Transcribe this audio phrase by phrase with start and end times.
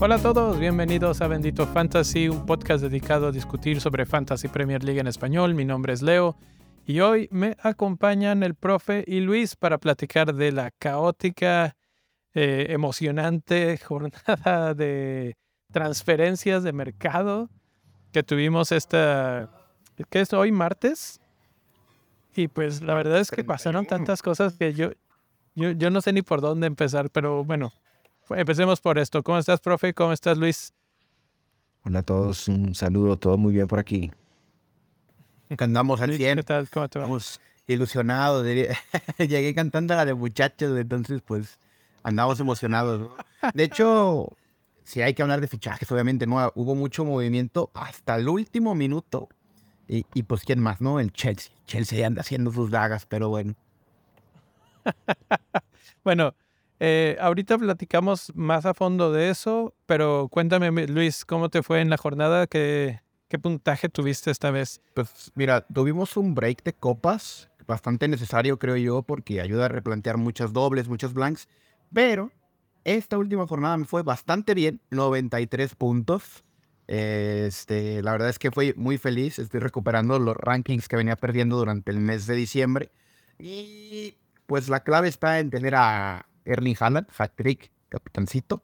[0.00, 4.84] Hola a todos, bienvenidos a Bendito Fantasy, un podcast dedicado a discutir sobre Fantasy Premier
[4.84, 5.54] League en español.
[5.54, 6.36] Mi nombre es Leo
[6.84, 11.74] y hoy me acompañan el profe y Luis para platicar de la caótica,
[12.34, 15.38] eh, emocionante jornada de
[15.72, 17.48] transferencias de mercado
[18.12, 19.63] que tuvimos esta,
[20.10, 21.20] ¿qué es hoy martes?
[22.34, 24.90] Y pues la verdad es que pasaron tantas cosas que yo,
[25.54, 27.72] yo, yo no sé ni por dónde empezar, pero bueno,
[28.30, 29.22] Empecemos por esto.
[29.22, 29.92] ¿Cómo estás, profe?
[29.92, 30.72] ¿Cómo estás, Luis?
[31.82, 34.10] Hola a todos, un saludo, todo muy bien por aquí.
[35.58, 36.36] Andamos al 100.
[36.38, 36.70] ¿Qué tal?
[36.70, 37.04] ¿Cómo te va?
[37.04, 38.46] Estamos ilusionados.
[39.18, 41.58] Llegué cantando la de muchachos, entonces pues
[42.02, 43.10] andamos emocionados.
[43.52, 44.32] De hecho,
[44.84, 49.28] si hay que hablar de fichajes, obviamente no hubo mucho movimiento hasta el último minuto.
[49.88, 51.00] Y, y pues, ¿quién más, no?
[51.00, 51.54] El Chelsea.
[51.66, 53.54] Chelsea anda haciendo sus dagas, pero bueno.
[56.04, 56.34] bueno,
[56.80, 61.90] eh, ahorita platicamos más a fondo de eso, pero cuéntame, Luis, ¿cómo te fue en
[61.90, 62.46] la jornada?
[62.46, 64.80] ¿Qué, qué puntaje tuviste esta vez?
[64.94, 70.16] Pues mira, tuvimos un break de copas, bastante necesario creo yo, porque ayuda a replantear
[70.16, 71.48] muchas dobles, muchos blanks,
[71.92, 72.30] pero
[72.84, 76.44] esta última jornada me fue bastante bien, 93 puntos.
[76.86, 81.56] Este, la verdad es que fui muy feliz, estoy recuperando los rankings que venía perdiendo
[81.56, 82.90] durante el mes de diciembre.
[83.38, 88.62] Y pues la clave está en tener a Erling Haaland, hat-trick, capitancito,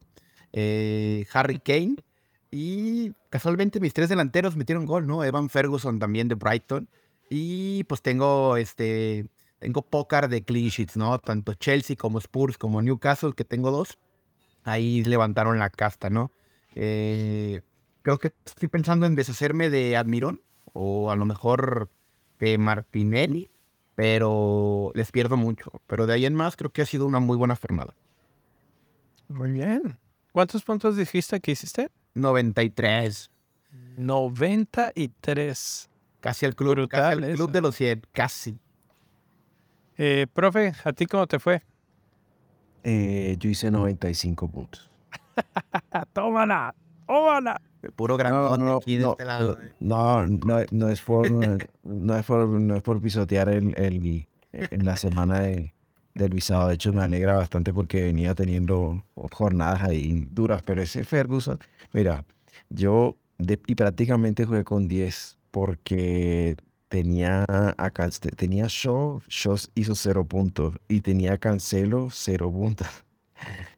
[0.53, 1.97] eh, Harry Kane
[2.51, 5.25] y casualmente mis tres delanteros metieron gol, ¿no?
[5.25, 6.89] Evan Ferguson también de Brighton
[7.31, 9.27] y pues tengo este
[9.61, 11.19] tengo pócar de clean sheets, ¿no?
[11.19, 13.99] Tanto Chelsea como Spurs como Newcastle que tengo dos.
[14.65, 16.33] Ahí levantaron la casta, ¿no?
[16.75, 17.63] Eh,
[18.03, 21.91] creo que estoy pensando en deshacerme de Admirón o a lo mejor
[22.39, 23.51] de Martinelli
[24.01, 25.83] pero les pierdo mucho.
[25.87, 27.95] Pero de ahí en más creo que ha sido una muy buena jornada.
[29.29, 29.99] Muy bien.
[30.33, 31.91] ¿Cuántos puntos dijiste que hiciste?
[32.15, 33.31] 93.
[33.99, 35.91] 93.
[36.21, 38.59] Casi el club, casi el club de los 100, casi.
[39.99, 41.63] Eh, profe, ¿a ti cómo te fue?
[42.85, 44.91] Eh, yo hice 95 puntos.
[46.15, 46.75] tómala,
[47.07, 47.61] tómala.
[47.97, 49.59] Puro gran no, no, aquí de no, este lado.
[49.81, 54.85] No, no, no, es por, no, es por, no es por pisotear el, el, en
[54.85, 55.73] la semana de,
[56.15, 56.69] del visado.
[56.69, 59.03] De hecho, me alegra bastante porque venía teniendo
[59.33, 60.63] jornadas ahí duras.
[60.63, 61.59] Pero ese Ferguson,
[61.93, 62.25] mira,
[62.69, 66.57] yo de, y prácticamente jugué con 10 porque
[66.89, 67.45] tenía
[67.79, 72.89] acá, tenía Shaw, Shaw hizo 0 puntos y tenía Cancelo 0 puntos.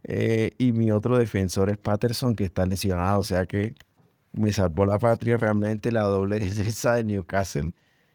[0.05, 3.77] Eh, y mi otro defensor es Patterson, que está lesionado, o sea que
[4.33, 7.73] me salvó la patria realmente la doble defensa de Newcastle.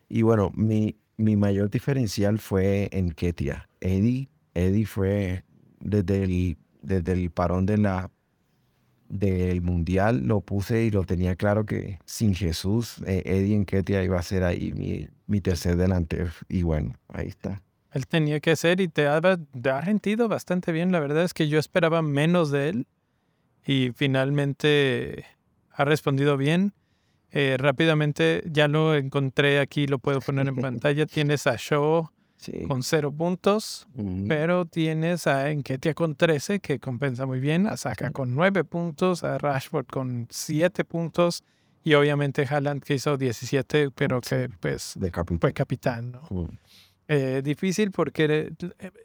[0.10, 3.70] Y bueno, mi, mi mayor diferencial fue en Ketia.
[3.82, 5.44] Eddie, Eddie fue
[5.80, 8.10] desde el, desde el parón de la,
[9.10, 14.04] del mundial, lo puse y lo tenía claro que sin Jesús, eh, Eddie en Ketia
[14.04, 16.30] iba a ser ahí mi, mi tercer delantero.
[16.50, 17.62] Y bueno, ahí está.
[17.92, 20.92] Él tenía que ser y te ha, te ha sentido bastante bien.
[20.92, 22.88] La verdad es que yo esperaba menos de él
[23.66, 25.26] y finalmente
[25.78, 26.74] ha respondido bien.
[27.32, 31.06] Eh, rápidamente ya lo encontré aquí, lo puedo poner en pantalla.
[31.06, 32.10] Tienes a Shaw
[32.68, 33.88] con cero puntos,
[34.28, 39.24] pero tienes a Enketia con 13, que compensa muy bien, a Saka con nueve puntos,
[39.24, 41.44] a Rashford con siete puntos
[41.84, 44.98] y obviamente Haaland que hizo 17, pero que pues
[45.42, 46.12] fue capitán.
[46.12, 46.50] ¿no?
[47.08, 48.54] Eh, difícil porque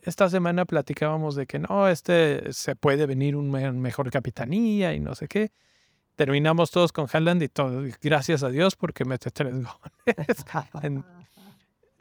[0.03, 3.51] esta semana platicábamos de que no, este se puede venir un
[3.81, 5.53] mejor capitanía y no sé qué
[6.17, 7.85] terminamos todos con Haaland y todo.
[8.01, 11.05] Gracias a Dios porque mete tres goles.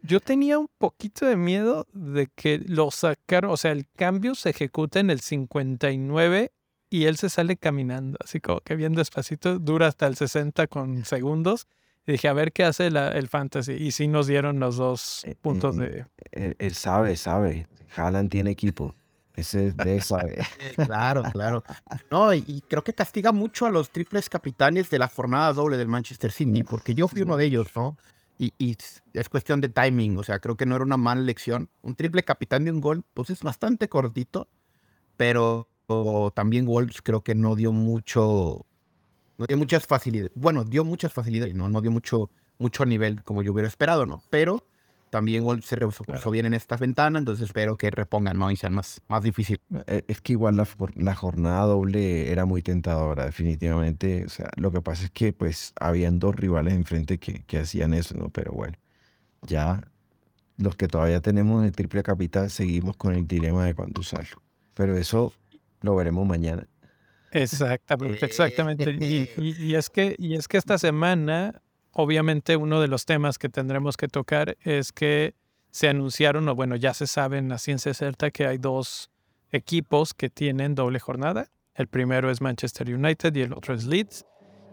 [0.03, 4.49] Yo tenía un poquito de miedo de que lo sacaron, o sea, el cambio se
[4.49, 6.51] ejecuta en el 59
[6.89, 11.05] y él se sale caminando, así como que bien despacito, dura hasta el 60 con
[11.05, 11.67] segundos.
[12.07, 13.73] Y dije, a ver qué hace el fantasy.
[13.73, 16.05] Y sí nos dieron los dos eh, puntos eh, de...
[16.31, 17.67] Él, él sabe, sabe.
[17.95, 18.95] Haaland tiene equipo.
[19.35, 20.19] Ese de esa.
[20.85, 21.63] claro, claro.
[22.09, 25.87] No, y creo que castiga mucho a los triples capitanes de la jornada doble del
[25.87, 27.97] Manchester City, porque yo fui uno de ellos, ¿no?
[28.37, 28.75] Y, y,
[29.13, 31.69] es cuestión de timing, o sea, creo que no era una mala elección.
[31.81, 34.47] Un triple capitán de un gol, pues es bastante cortito,
[35.15, 35.67] pero
[36.33, 38.65] también Wolves creo que no dio mucho,
[39.37, 40.31] no dio muchas facilidades.
[40.35, 44.23] Bueno, dio muchas facilidades, no, no dio mucho, mucho nivel como yo hubiera esperado, ¿no?
[44.29, 44.65] Pero
[45.11, 48.49] también se reforzó bien en esta ventana, entonces espero que repongan, ¿no?
[48.49, 49.59] Y sean más, más difícil.
[49.85, 54.25] Eh, es que igual la, la, jornada doble era muy tentadora, definitivamente.
[54.25, 57.93] O sea, lo que pasa es que pues habían dos rivales enfrente que, que hacían
[57.93, 58.29] eso, ¿no?
[58.29, 58.77] Pero bueno,
[59.43, 59.83] ya
[60.57, 64.41] los que todavía tenemos el triple capital seguimos con el dilema de cuándo usarlo.
[64.73, 65.33] Pero eso
[65.81, 66.67] lo veremos mañana.
[67.31, 68.91] Exactamente, exactamente.
[69.37, 71.61] Y, es que, y es que esta semana,
[71.91, 75.35] obviamente, uno de los temas que tendremos que tocar es que
[75.71, 79.09] se anunciaron, o bueno, ya se sabe en la ciencia cierta que hay dos
[79.51, 81.49] equipos que tienen doble jornada.
[81.75, 84.25] El primero es Manchester United y el otro es Leeds.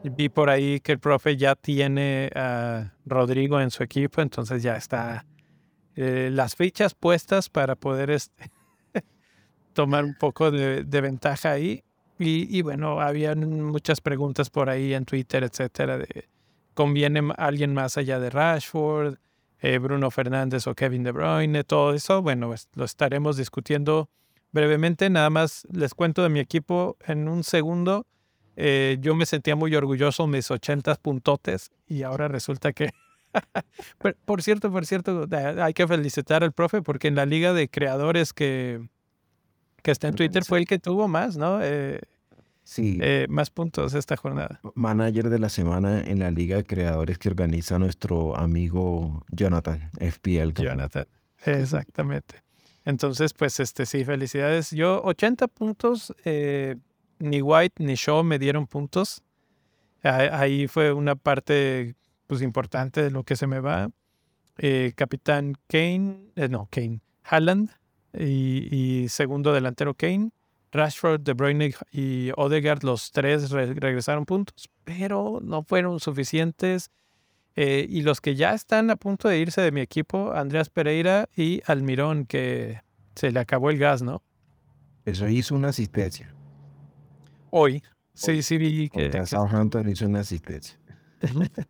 [0.04, 4.76] Vi por ahí que el profe ya tiene a Rodrigo en su equipo, entonces ya
[4.76, 5.24] está
[5.96, 8.50] eh, las fichas puestas para poder este,
[9.72, 11.82] tomar un poco de, ventaja ahí.
[12.20, 16.28] Y, bueno, habían muchas preguntas por ahí en Twitter, etcétera, de
[16.78, 19.16] conviene alguien más allá de Rashford,
[19.58, 22.22] eh, Bruno Fernández o Kevin De Bruyne, todo eso.
[22.22, 24.08] Bueno, pues, lo estaremos discutiendo
[24.52, 25.10] brevemente.
[25.10, 28.06] Nada más les cuento de mi equipo en un segundo.
[28.54, 32.90] Eh, yo me sentía muy orgulloso mis 80 puntotes y ahora resulta que
[34.24, 35.26] por cierto, por cierto,
[35.60, 38.88] hay que felicitar al profe porque en la liga de creadores que,
[39.82, 41.58] que está en Twitter fue el que tuvo más, ¿no?
[41.60, 41.98] Eh,
[42.68, 42.98] sí.
[43.00, 44.60] Eh, más puntos esta jornada.
[44.74, 50.52] Manager de la semana en la liga de creadores que organiza nuestro amigo Jonathan, FPL.
[50.52, 51.06] Jonathan,
[51.44, 52.42] exactamente.
[52.84, 54.70] Entonces, pues este sí, felicidades.
[54.70, 56.76] Yo 80 puntos, eh,
[57.18, 59.22] ni White ni Shaw me dieron puntos.
[60.02, 63.90] Ahí fue una parte pues importante de lo que se me va.
[64.58, 67.70] Eh, capitán Kane, eh, no, Kane, Haaland
[68.12, 70.30] y, segundo delantero Kane.
[70.72, 76.90] Rashford, De Bruyne y Odegaard, los tres regresaron puntos, pero no fueron suficientes.
[77.56, 81.28] Eh, y los que ya están a punto de irse de mi equipo, Andreas Pereira
[81.34, 82.82] y Almirón, que
[83.16, 84.22] se le acabó el gas, ¿no?
[85.04, 86.32] Eso hizo una asistencia.
[87.50, 87.82] Hoy.
[88.14, 89.26] Sí, sí vi que...
[89.26, 90.78] Southampton hizo una asistencia.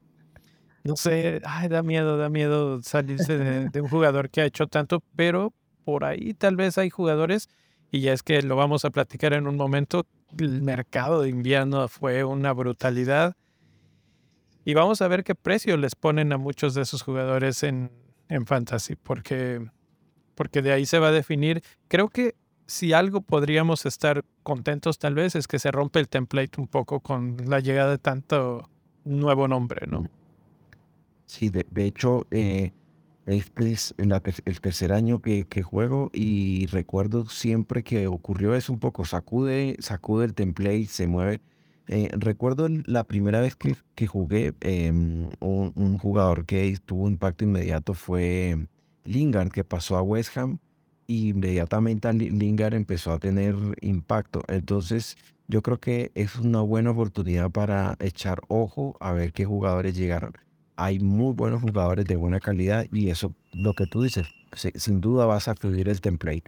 [0.85, 5.03] no sé, ay, da miedo, da miedo salirse de, un jugador que ha hecho tanto,
[5.17, 5.53] pero
[5.85, 7.49] por ahí tal vez hay jugadores,
[7.91, 10.07] y es que lo vamos a platicar en un momento,
[10.39, 13.37] el mercado de invierno fue una brutalidad.
[14.65, 17.91] Y vamos a ver qué precio les ponen a muchos de esos jugadores en,
[18.29, 19.67] en Fantasy, porque,
[20.35, 21.63] porque de ahí se va a definir.
[21.89, 22.35] Creo que
[22.67, 27.01] si algo podríamos estar contentos tal vez es que se rompe el template un poco
[27.01, 28.69] con la llegada de tanto
[29.05, 30.07] nuevo nombre, ¿no?
[31.25, 32.73] Sí, de, hecho, eh,
[33.29, 39.05] este es el tercer año que, juego y recuerdo siempre que ocurrió eso un poco,
[39.05, 41.41] sacude, sacude el template, se mueve.
[41.89, 47.45] Eh, recuerdo la primera vez que, que jugué, em, un, jugador que tuvo un impacto
[47.45, 48.67] inmediato fue
[49.05, 50.59] Lingard, que pasó a West Ham
[51.07, 54.43] y inmediatamente Lingard empezó a tener impacto.
[54.49, 55.17] Entonces,
[55.49, 60.33] yo creo que es una buena oportunidad para echar ojo a ver qué jugadores llegaron
[60.79, 64.29] hay muy buenos jugadores de buena calidad y eso, lo que tú dices,
[64.77, 66.45] sin duda vas a fluir el template.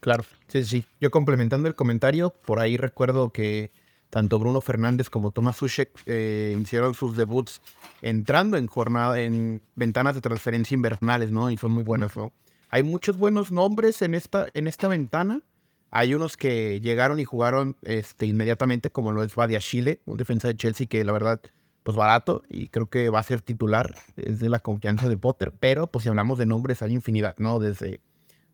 [0.00, 0.84] Claro, sí, sí.
[1.00, 3.70] Yo complementando el comentario, por ahí recuerdo que
[4.10, 7.62] tanto Bruno Fernández como Tomás Sushek eh, hicieron sus debuts
[8.02, 11.48] entrando en jornada, en ventanas de transferencia invernales, ¿no?
[11.50, 12.32] Y son muy buenos, ¿no?
[12.70, 15.42] Hay muchos buenos nombres en esta, en esta ventana.
[15.92, 20.48] Hay unos que llegaron y jugaron este, inmediatamente, como lo es Badia Chile, un defensa
[20.48, 21.40] de Chelsea que la verdad
[21.86, 25.52] pues barato y creo que va a ser titular, es de la confianza de Potter,
[25.52, 27.60] pero pues si hablamos de nombres hay infinidad, ¿no?
[27.60, 28.00] Desde,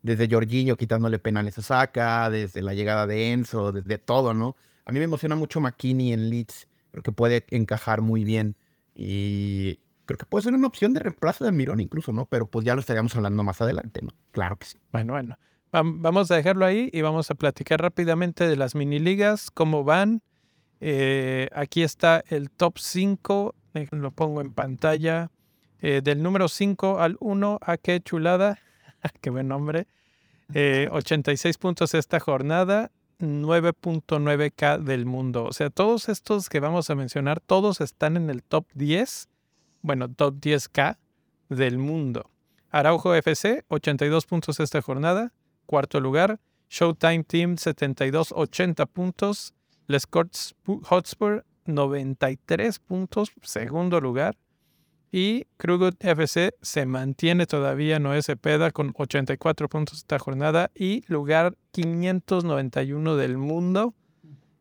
[0.02, 4.54] desde Jorginho quitándole penales a Saka, desde la llegada de Enzo, desde todo, ¿no?
[4.84, 8.54] A mí me emociona mucho McKinney en Leeds, creo que puede encajar muy bien
[8.94, 12.26] y creo que puede ser una opción de reemplazo de Mirón incluso, ¿no?
[12.26, 14.10] Pero pues ya lo estaríamos hablando más adelante, ¿no?
[14.32, 14.78] Claro que sí.
[14.92, 15.38] Bueno, bueno.
[15.72, 20.20] Vamos a dejarlo ahí y vamos a platicar rápidamente de las mini ligas, cómo van
[20.84, 23.54] eh, aquí está el top 5,
[23.92, 25.30] lo pongo en pantalla,
[25.80, 28.58] eh, del número 5 al 1, a ah, qué chulada,
[29.20, 29.86] qué buen nombre,
[30.48, 35.44] 86 eh, puntos esta jornada, 9.9k del mundo.
[35.44, 39.28] O sea, todos estos que vamos a mencionar, todos están en el top 10,
[39.82, 40.98] bueno, top 10k
[41.48, 42.28] del mundo.
[42.70, 45.32] Araujo FC, 82 puntos esta jornada,
[45.64, 46.40] cuarto lugar.
[46.70, 49.54] Showtime Team, 72, 80 puntos.
[49.92, 50.08] Les
[50.84, 54.38] Hotspur 93 puntos, segundo lugar.
[55.12, 61.58] Y Krugut FC se mantiene todavía Noé Cepeda con 84 puntos esta jornada y lugar
[61.72, 63.92] 591 del mundo.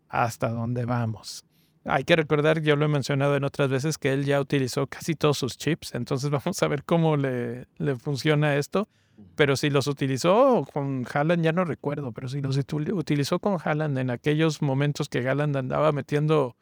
[0.10, 1.46] Hasta donde vamos.
[1.86, 5.16] hay que recordar, yo lo he mencionado en otras veces, que él ya utilizó casi
[5.16, 8.90] todos sus chips, entonces vamos a ver cómo le, le funciona esto.
[9.36, 13.98] Pero si los utilizó con Haaland, ya no recuerdo, pero si los utilizó con Haaland
[13.98, 16.56] en aquellos momentos que Haaland andaba metiendo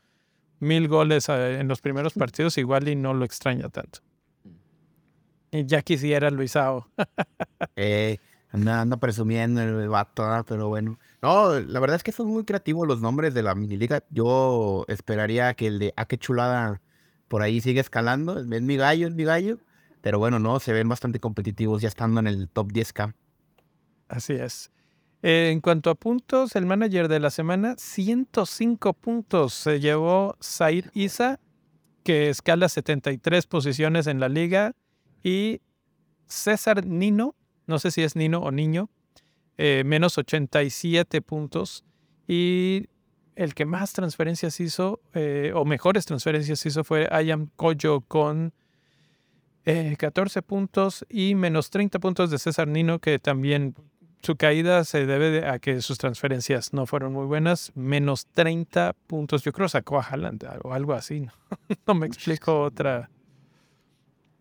[0.59, 3.99] mil goles en los primeros partidos, igual y no lo extraña tanto.
[5.51, 6.87] Y ya quisiera Luisao.
[7.75, 8.17] eh,
[8.51, 10.99] anda, anda presumiendo el vato, pero bueno.
[11.21, 14.03] No, la verdad es que son muy creativos los nombres de la mini liga.
[14.09, 16.81] Yo esperaría que el de A ah, qué chulada
[17.27, 18.39] por ahí siga escalando.
[18.39, 19.59] Es mi gallo, es mi gallo.
[20.01, 23.13] Pero bueno, no, se ven bastante competitivos ya estando en el top 10K.
[24.07, 24.71] Así es.
[25.21, 30.85] Eh, en cuanto a puntos, el manager de la semana, 105 puntos se llevó Zaid
[30.93, 31.39] Isa,
[32.03, 34.75] que escala 73 posiciones en la liga,
[35.21, 35.61] y
[36.27, 37.35] César Nino,
[37.67, 38.89] no sé si es Nino o Niño,
[39.57, 41.83] eh, menos 87 puntos.
[42.25, 42.87] Y
[43.35, 48.53] el que más transferencias hizo, eh, o mejores transferencias hizo, fue Ayam Koyo con
[49.65, 53.75] 14 puntos y menos 30 puntos de César Nino, que también
[54.21, 57.71] su caída se debe a que sus transferencias no fueron muy buenas.
[57.75, 59.43] Menos 30 puntos.
[59.43, 61.27] Yo creo sacó a Haaland o algo así.
[61.87, 63.09] No, me explico otra,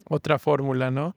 [0.08, 1.14] otra fórmula, ¿no?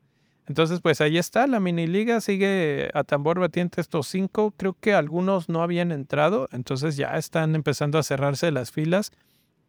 [0.47, 1.47] Entonces, pues ahí está.
[1.47, 4.53] La mini liga sigue a tambor batiente estos cinco.
[4.57, 6.47] Creo que algunos no habían entrado.
[6.51, 9.11] Entonces ya están empezando a cerrarse las filas.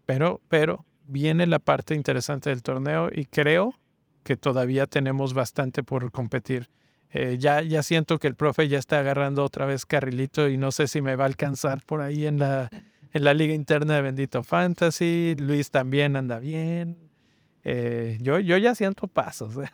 [0.05, 3.75] Pero, pero viene la parte interesante del torneo y creo
[4.23, 6.69] que todavía tenemos bastante por competir.
[7.11, 10.73] Eh, ya, ya siento que el profe ya está agarrando otra vez carrilito y no
[10.73, 12.71] sé si me va a alcanzar por ahí en la,
[13.13, 15.37] en la liga interna de Bendito Fantasy.
[15.39, 16.97] Luis también anda bien.
[17.65, 19.57] Eh, yo, yo ya siento pasos.
[19.59, 19.71] ¿eh?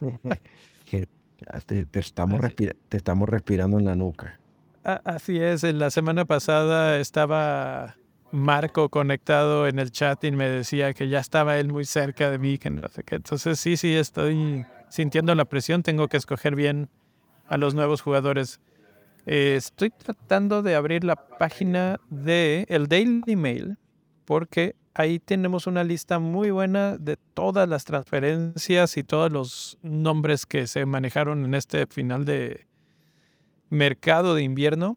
[1.66, 4.40] te, estamos te estamos respirando en la nuca.
[4.82, 7.96] Así es, en la semana pasada estaba
[8.32, 12.38] Marco conectado en el chat y me decía que ya estaba él muy cerca de
[12.38, 12.58] mí.
[12.62, 16.88] Entonces sí, sí, estoy sintiendo la presión, tengo que escoger bien
[17.48, 18.60] a los nuevos jugadores.
[19.26, 23.76] Eh, estoy tratando de abrir la página de el Daily Mail
[24.24, 30.46] porque ahí tenemos una lista muy buena de todas las transferencias y todos los nombres
[30.46, 32.66] que se manejaron en este final de
[33.68, 34.96] mercado de invierno.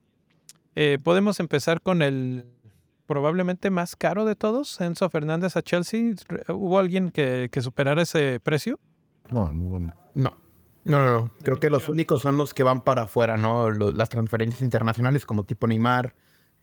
[0.75, 2.45] Eh, podemos empezar con el
[3.05, 6.13] probablemente más caro de todos, Enzo Fernández a Chelsea.
[6.49, 8.79] ¿Hubo alguien que, que superara ese precio?
[9.29, 9.93] No, no.
[10.85, 13.71] No, no, Creo que los únicos son los que van para afuera, ¿no?
[13.71, 16.13] las transferencias internacionales como tipo Neymar,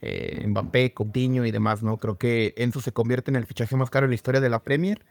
[0.02, 1.98] eh, Mbappé, Coutinho y demás, ¿no?
[1.98, 4.62] Creo que Enzo se convierte en el fichaje más caro en la historia de la
[4.62, 5.04] Premier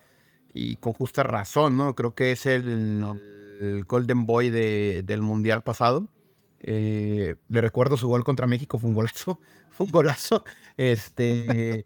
[0.53, 1.95] y con justa razón, ¿no?
[1.95, 3.03] Creo que es el,
[3.87, 6.07] Golden Boy del Mundial pasado.
[6.61, 9.39] Eh, le recuerdo su gol contra México, fue un golazo,
[9.71, 10.43] fue un golazo.
[10.77, 11.85] Este,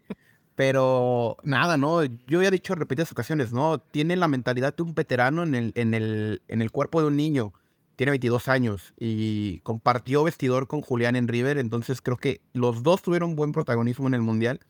[0.54, 2.04] pero nada, ¿no?
[2.04, 3.78] Yo ya he dicho en repetidas ocasiones, ¿no?
[3.78, 7.16] Tiene la mentalidad de un veterano en el, en el, en el cuerpo de un
[7.16, 7.52] niño.
[7.96, 11.58] Tiene 22 años y compartió vestidor con Julián en River.
[11.58, 14.60] Entonces creo que los dos tuvieron buen protagonismo en el Mundial,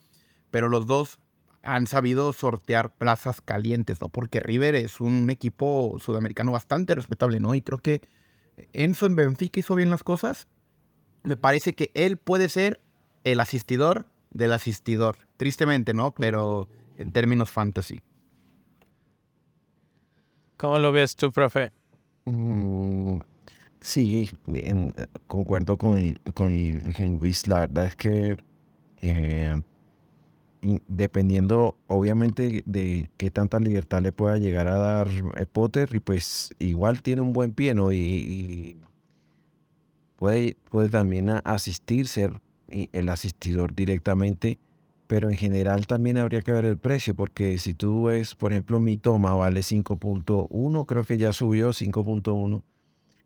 [0.50, 1.18] pero los dos
[1.62, 4.08] han sabido sortear plazas calientes, ¿no?
[4.10, 7.54] Porque River es un equipo sudamericano bastante respetable, ¿no?
[7.54, 8.02] Y creo que
[8.72, 10.48] Enzo en Benfica hizo bien las cosas.
[11.22, 12.80] Me parece que él puede ser
[13.24, 15.16] el asistidor del asistidor.
[15.36, 16.12] Tristemente, ¿no?
[16.14, 16.68] Pero
[16.98, 18.00] en términos fantasy.
[20.56, 21.72] ¿Cómo lo ves tú, profe?
[22.26, 23.18] Mm,
[23.80, 24.30] sí,
[25.26, 27.46] concuerdo con, con Luis.
[27.48, 28.36] La verdad es que
[29.02, 29.60] eh,
[30.88, 36.54] dependiendo, obviamente, de qué tanta libertad le pueda llegar a dar eh, Potter, y pues
[36.58, 37.92] igual tiene un buen pie, ¿no?
[37.92, 38.78] Y,
[40.16, 44.58] puede, puede también asistir, ser el asistidor directamente,
[45.06, 48.80] pero en general también habría que ver el precio, porque si tú ves, por ejemplo,
[48.80, 52.62] mi toma vale 5.1, creo que ya subió 5.1,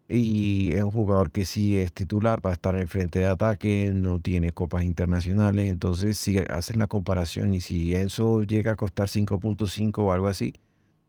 [0.09, 3.93] y es un jugador que sí es titular, va a estar en frente de ataque,
[3.95, 9.09] no tiene copas internacionales, entonces si haces la comparación y si eso llega a costar
[9.09, 10.55] 5.5 o algo así,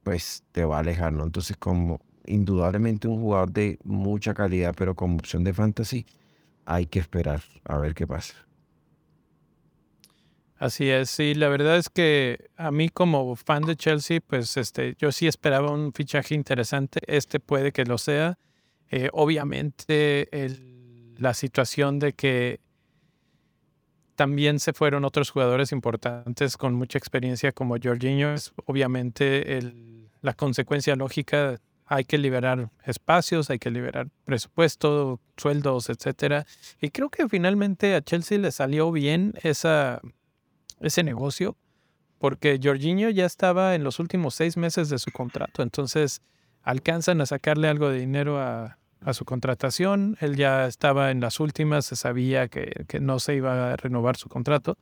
[0.03, 1.23] pues te va a alejar, ¿no?
[1.23, 6.05] Entonces como indudablemente un jugador de mucha calidad, pero como opción de fantasy,
[6.65, 8.35] hay que esperar a ver qué pasa.
[10.57, 14.93] Así es, sí, la verdad es que a mí como fan de Chelsea, pues este,
[14.99, 18.37] yo sí esperaba un fichaje interesante, este puede que lo sea.
[18.91, 20.29] Eh, obviamente
[21.17, 22.59] la situación de que
[24.15, 29.61] también se fueron otros jugadores importantes con mucha experiencia como Jorginho es obviamente
[30.21, 36.45] la consecuencia lógica hay que liberar espacios, hay que liberar presupuesto, sueldos, etcétera.
[36.79, 39.99] Y creo que finalmente a Chelsea le salió bien ese
[41.03, 41.57] negocio,
[42.19, 46.21] porque Jorginho ya estaba en los últimos seis meses de su contrato, entonces
[46.61, 48.78] alcanzan a sacarle algo de dinero a,
[49.11, 53.73] su contratación, él ya estaba en las últimas, se sabía que, que no se iba
[53.73, 54.77] a renovar su contrato.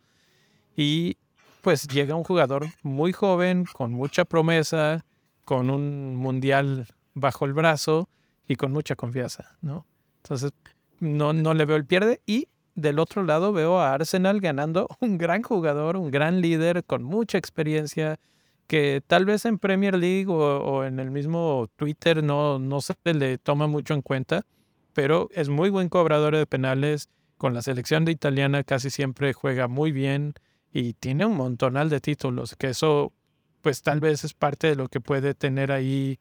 [0.75, 1.17] Y
[1.61, 5.05] pues llega un jugador muy joven, con mucha promesa,
[5.45, 8.09] con un mundial bajo el brazo
[8.47, 9.85] y con mucha confianza, ¿no?
[10.23, 10.51] Entonces,
[10.99, 12.21] no, no le veo el pierde.
[12.25, 17.03] Y del otro lado veo a Arsenal ganando un gran jugador, un gran líder con
[17.03, 18.19] mucha experiencia,
[18.67, 23.37] que tal vez en Premier League o, en el mismo Twitter no, no se le
[23.37, 24.45] toma mucho en cuenta,
[24.93, 27.09] pero es muy buen cobrador de penales.
[27.37, 30.33] Con la selección de italiana casi siempre juega muy bien
[30.73, 33.13] y tiene un montonal de títulos, que eso
[33.61, 36.19] pues tal vez es parte de lo que puede tener ahí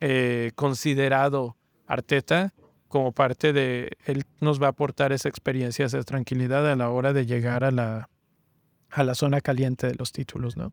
[0.00, 2.52] eh, considerado Arteta
[2.88, 7.12] como parte de, él nos va a aportar esa experiencia, esa tranquilidad a la hora
[7.12, 8.08] de llegar a la,
[8.90, 10.72] a la zona caliente de los títulos, ¿no?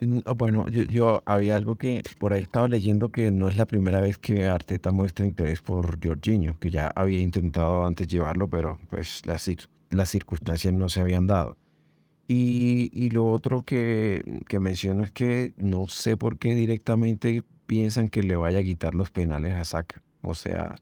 [0.00, 3.66] Mm, ah, bueno, yo, había algo que por ahí estaba leyendo que no es la
[3.66, 8.78] primera vez que Arteta muestra interés por Jorginho, que ya había intentado antes llevarlo, pero
[8.88, 9.50] pues las,
[9.90, 11.56] las circunstancias no se habían dado.
[12.28, 18.08] Y, y lo otro que, que menciono es que no sé por qué directamente piensan
[18.08, 20.02] que le vaya a quitar los penales a Saka.
[20.22, 20.76] O sea,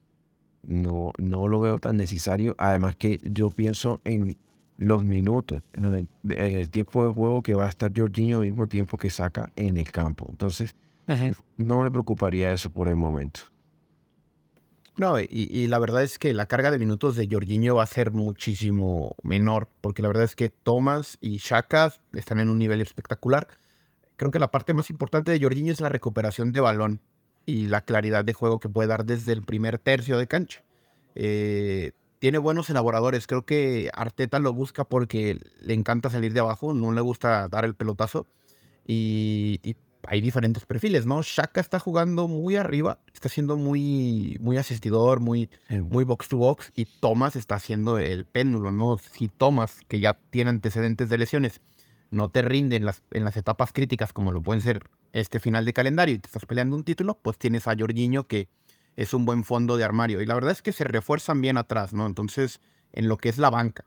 [0.63, 2.55] no, no lo veo tan necesario.
[2.57, 4.37] Además que yo pienso en
[4.79, 8.97] los minutos, en el, tiempo de juego que va a estar Jorginho al mismo tiempo
[8.97, 10.25] que saca en el campo.
[10.29, 10.73] Entonces,
[11.57, 13.41] no me preocuparía eso por el momento.
[14.95, 18.11] No, y, la verdad es que la carga de minutos de Jorginho va a ser
[18.11, 23.49] muchísimo menor, porque la verdad es que Thomas y Shaka están en un nivel espectacular.
[24.15, 27.01] Creo que la parte más importante de Jorginho es la recuperación de balón
[27.45, 30.63] y la claridad de juego que puede dar desde el primer tercio de cancha.
[31.15, 33.27] Eh, tiene buenos elaboradores.
[33.27, 37.65] Creo que Arteta lo busca porque le encanta salir de abajo, no le gusta dar
[37.65, 38.27] el pelotazo.
[38.85, 39.75] Y,
[40.07, 41.21] hay diferentes perfiles, ¿no?
[41.21, 46.71] Shaka está jugando muy arriba, está siendo muy, muy asistidor, muy, muy box to box.
[46.73, 48.97] Y Thomas está haciendo el péndulo, ¿no?
[48.97, 51.59] Si Thomas, que ya tiene antecedentes de lesiones,
[52.11, 55.65] no te rinde en las, en las etapas críticas como lo pueden ser este final
[55.65, 58.47] de calendario y te estás peleando un título, pues tienes a Jorginho que
[58.99, 60.21] es un buen fondo de armario.
[60.21, 62.05] Y la verdad es que se refuerzan bien atrás, ¿no?
[62.05, 62.59] Entonces,
[62.91, 63.85] en lo que es la banca,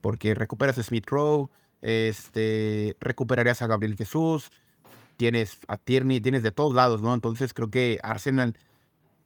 [0.00, 1.50] porque recuperas a Smith Rowe,
[1.82, 4.50] este, recuperarías a Gabriel Jesús,
[5.18, 7.12] tienes a Tierney, tienes de todos lados, ¿no?
[7.12, 8.56] Entonces creo que Arsenal,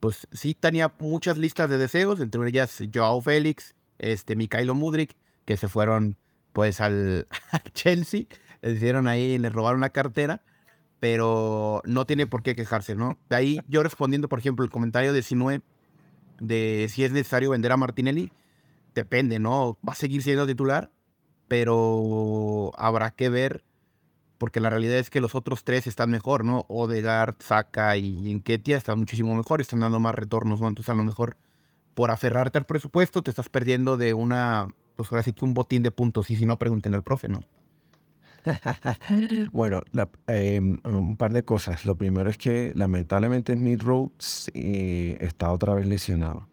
[0.00, 5.56] pues sí tenía muchas listas de deseos, entre ellas Joao Félix, este, Mikhailo Mudrik, que
[5.56, 6.16] se fueron
[6.52, 7.28] pues al,
[7.74, 8.24] Chelsea,
[8.60, 10.42] le hicieron ahí, le robaron la cartera,
[11.00, 13.18] pero no tiene por qué quejarse, ¿no?
[13.28, 15.62] De ahí yo respondiendo, por ejemplo, el comentario de Sinue
[16.40, 18.32] de si es necesario vender a Martinelli,
[18.94, 19.78] depende, ¿no?
[19.86, 20.90] Va a seguir siendo titular,
[21.46, 23.64] pero habrá que ver,
[24.38, 26.64] porque la realidad es que los otros tres están mejor, ¿no?
[26.68, 30.68] Odegaard, Saka y Enketia están muchísimo mejor, están dando más retornos, ¿no?
[30.68, 31.36] Entonces a lo mejor
[31.94, 35.90] por aferrarte al presupuesto te estás perdiendo de una, pues ahora sí un botín de
[35.90, 37.40] puntos, y si no, pregunten al profe, ¿no?
[39.52, 39.82] bueno,
[40.26, 41.84] em, un par de cosas.
[41.84, 44.12] Lo primero es que lamentablemente Smith Rowe
[44.54, 46.48] está otra vez lesionado.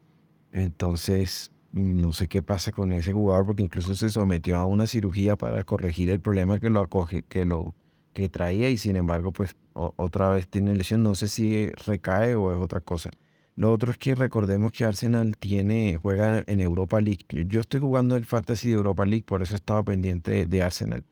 [0.51, 5.35] Entonces, no sé qué pasa con ese jugador porque incluso se sometió a una cirugía
[5.35, 7.75] para corregir el problema que lo acoge, que lo
[8.13, 11.03] que traía y sin embargo, pues otra vez tiene lesión.
[11.03, 13.11] No sé si recae o es otra cosa.
[13.57, 17.25] Lo otro es que recordemos que Arsenal tiene, juega en Europa League.
[17.47, 21.05] Yo estoy jugando el Fantasy de Europa League, por eso estaba pendiente de Arsenal.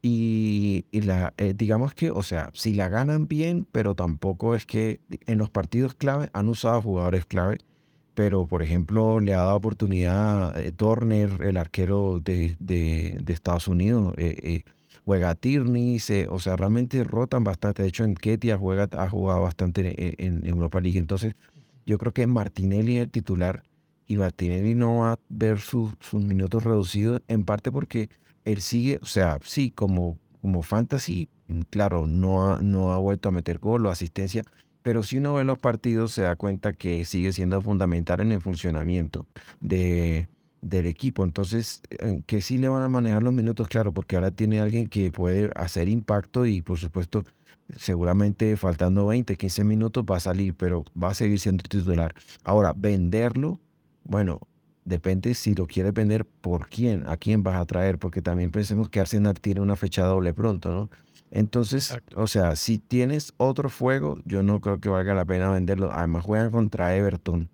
[0.00, 5.00] Y, la, eh, digamos que, o sea, si la ganan bien, pero tampoco es que
[5.26, 7.58] en los partidos clave han usado jugadores clave,
[8.14, 14.14] pero por ejemplo le ha dado oportunidad eh, Turner, el arquero de, de, Estados Unidos,
[14.18, 14.62] eh,
[15.04, 17.82] juega a Tierney, o sea, realmente rotan bastante.
[17.82, 20.98] De hecho, en Ketia juega, ha jugado bastante en, Europa League.
[20.98, 21.34] Entonces,
[21.86, 23.62] yo creo que Martinelli es el titular
[24.06, 28.10] y Martinelli no va a ver sus minutos reducidos, en parte porque
[28.48, 33.28] él sigue, o sea, sí, como, como fantasy, mm, claro, no ha, no ha vuelto
[33.28, 34.44] a meter gol o asistencia,
[34.82, 38.40] pero si uno ve los partidos se da cuenta que sigue siendo fundamental en el
[38.40, 39.26] funcionamiento
[39.60, 40.28] de,
[40.62, 41.24] del equipo.
[41.24, 44.88] Entonces, eh, que sí le van a manejar los minutos, claro, porque ahora tiene alguien
[44.88, 47.24] que puede hacer impacto y por supuesto,
[47.76, 52.14] seguramente faltando 20, 15 minutos va a salir, pero va a seguir siendo titular.
[52.44, 53.60] Ahora, venderlo,
[54.04, 54.40] bueno,
[54.88, 58.88] depende si lo quieres vender por quién, a quién vas a traer, porque también pensemos
[58.88, 60.90] que Arsenal tiene una fecha doble pronto, ¿no?
[61.30, 65.92] Entonces, o sea, si tienes otro fuego, yo no creo que valga la pena venderlo.
[65.92, 67.50] Además, juegan contra Everton.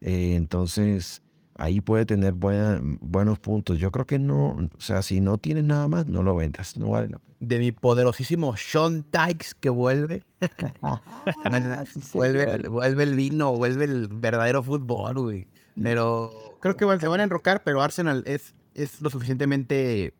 [0.00, 1.20] Eh, entonces,
[1.56, 3.78] ahí puede tener buena- buenos puntos.
[3.78, 6.88] Yo creo que no, o sea, si no tienes nada más, no lo vendas, no
[6.88, 7.34] vale la pena.
[7.40, 10.22] De mi poderosísimo Sean Dykes que vuelve.
[12.14, 15.46] vuelve, vuelve el vino, vuelve el verdadero fútbol, güey.
[15.82, 20.14] Pero creo que se van a enrocar, pero Arsenal es, es lo suficientemente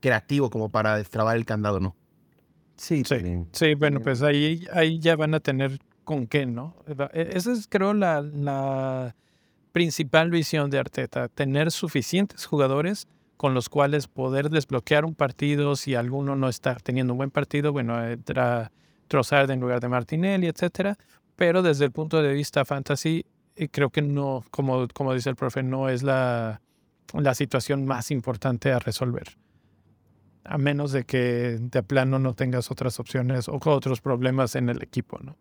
[0.00, 1.96] creativo como para destrabar el candado, ¿no?
[2.76, 3.16] Sí, Sí,
[3.52, 6.76] sí, bueno, pues ahí, ahí ya van a tener con qué, ¿no?
[7.12, 9.16] E- Esa es, creo, la, la
[9.72, 15.94] principal visión de Arteta, tener suficientes jugadores con los cuales poder desbloquear un partido si
[15.94, 18.72] alguno no está teniendo un buen partido, bueno, entra
[19.08, 20.96] Trossard en lugar de Martinelli, etcétera,
[21.34, 23.24] pero desde el punto de vista fantasy, eh,
[23.70, 26.60] creo que no, como, como dice el profe, no es la,
[27.12, 29.36] la situación más importante a resolver
[30.48, 34.82] a menos de que de plano no tengas otras opciones o otros problemas en el
[34.82, 35.36] equipo, ¿no?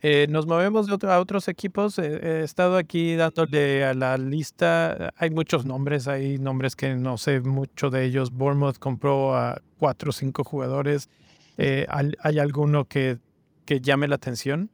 [0.00, 1.98] Eh, nos movemos a otros equipos.
[1.98, 5.12] Eh, he estado aquí dándole a la lista.
[5.16, 8.30] Hay muchos nombres, hay nombres que no sé mucho de ellos.
[8.30, 11.08] Bournemouth compró a cuatro o cinco jugadores.
[11.56, 13.18] Eh, ¿hay, hay alguno que,
[13.64, 14.70] que llame la atención?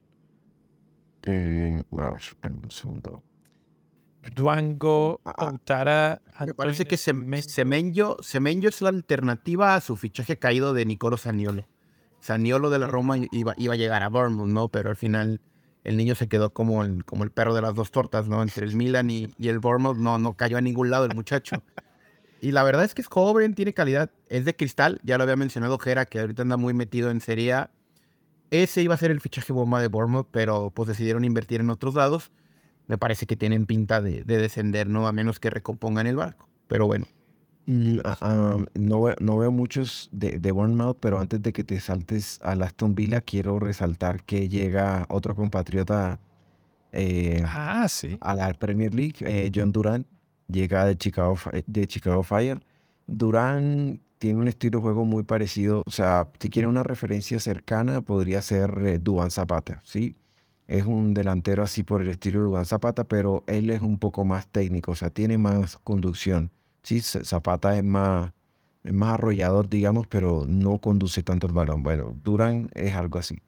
[1.26, 3.22] Eh, wow, espera un segundo.
[4.34, 6.22] Duango, Ah, Outara.
[6.40, 11.66] Me parece que Semenyo, Semenyo es la alternativa a su fichaje caído de Nicolo Saniolo.
[12.20, 14.68] Saniolo de la Roma iba, iba a llegar a Bournemouth, ¿no?
[14.68, 15.42] Pero al final
[15.84, 18.40] el niño se quedó como el, como el perro de las dos tortas, ¿no?
[18.42, 21.62] Entre el Milan y, y el Bournemouth no, no cayó a ningún lado el muchacho.
[22.40, 25.36] Y la verdad es que es joven, tiene calidad, es de cristal, ya lo había
[25.36, 27.70] mencionado Jera, que ahorita anda muy metido en Serie A.
[28.62, 31.94] Ese iba a ser el fichaje bomba de Bournemouth, pero pues decidieron invertir en otros
[31.94, 32.30] lados.
[32.86, 35.06] Me parece que tienen pinta de, de descender, ¿no?
[35.08, 36.48] A menos que recompongan el barco.
[36.68, 37.06] Pero bueno,
[37.66, 41.80] Mm, ah, ah, no, no veo muchos de, de Bournemouth, pero antes de que te
[41.80, 46.20] saltes a Aston Villa, quiero resaltar que llega otro compatriota
[46.92, 48.18] eh, Ah, sí.
[48.20, 50.06] a la Premier League, eh, John Durant,
[50.46, 52.60] llega de Chicago, de Chicago Fire.
[53.06, 58.00] Durant tiene un estilo de juego muy parecido, o sea, si quiere una referencia cercana,
[58.00, 60.16] podría ser eh, Duván Zapata, ¿sí?
[60.66, 64.24] Es un delantero así por el estilo de Duván Zapata, pero él es un poco
[64.24, 66.50] más técnico, o sea, tiene más conducción.
[66.82, 68.32] Sí, Zapata es más,
[68.82, 71.82] es más arrollador, digamos, pero no conduce tanto el balón.
[71.82, 73.42] Bueno, Durán es algo así.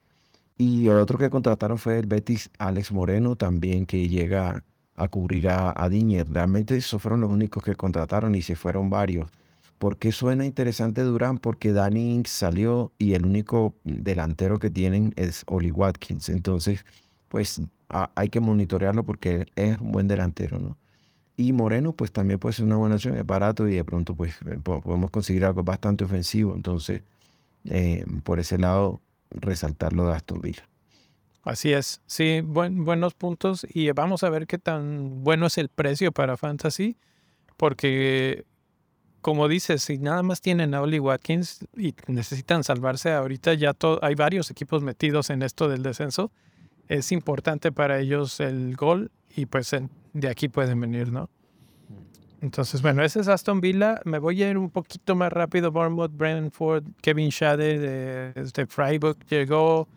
[0.59, 4.62] Y el otro que contrataron fue el Betis Alex Moreno, también que llega
[4.95, 6.29] a cubrir a, a Diñer.
[6.31, 9.31] Realmente esos fueron los únicos que contrataron y se fueron varios.
[9.79, 11.39] ¿Por qué suena interesante Durán?
[11.39, 16.29] Porque Danny Ings salió y el único delantero que tienen es Oli Watkins.
[16.31, 16.85] Entonces,
[17.29, 20.77] pues a- hay que monitorearlo porque es un buen delantero, ¿no?
[21.37, 24.37] Y Moreno, pues también puede ser una buena opción, es barato y de pronto, pues
[24.47, 26.55] eh, po- podemos conseguir algo bastante ofensivo.
[26.55, 27.03] Entonces,
[27.67, 30.67] eh, por ese lado, resaltarlo de Aston Villa.
[31.43, 35.69] Así es, sí, buen- buenos puntos y vamos a ver qué tan bueno es el
[35.69, 36.97] precio para Fantasy,
[37.57, 38.45] porque
[39.27, 44.15] como dices, si nada más tienen a Oli Watkins y necesitan salvarse ahorita, ya hay
[44.15, 46.31] varios equipos metidos en esto del descenso,
[46.87, 49.75] es importante para ellos el gol y pues
[50.12, 51.29] de aquí pueden venir, ¿no?
[52.41, 54.01] Entonces, bueno, ese es Aston Villa.
[54.05, 55.73] Me voy a ir un poquito más rápido.
[55.73, 59.89] Bournemouth, Brentford, Kevin Schade de, de Freiburg llegó.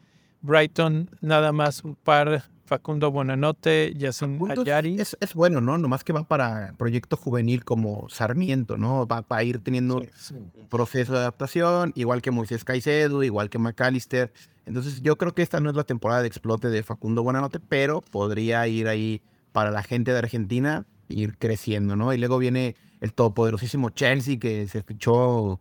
[0.42, 2.46] Brighton, nada más un par.
[2.69, 5.01] Facundo Buenanote, Yasin Ayari.
[5.01, 5.79] Es, es bueno, ¿no?
[5.79, 9.08] Nomás que va para proyecto juvenil como Sarmiento, ¿no?
[9.08, 14.32] Va para ir teniendo un proceso de adaptación, igual que Moisés Caicedo, igual que McAllister.
[14.67, 18.01] Entonces yo creo que esta no es la temporada de explote de Facundo Buenanote, pero
[18.01, 22.13] podría ir ahí para la gente de Argentina, ir creciendo, ¿no?
[22.13, 25.60] Y luego viene el todopoderosísimo Chelsea que se fichó,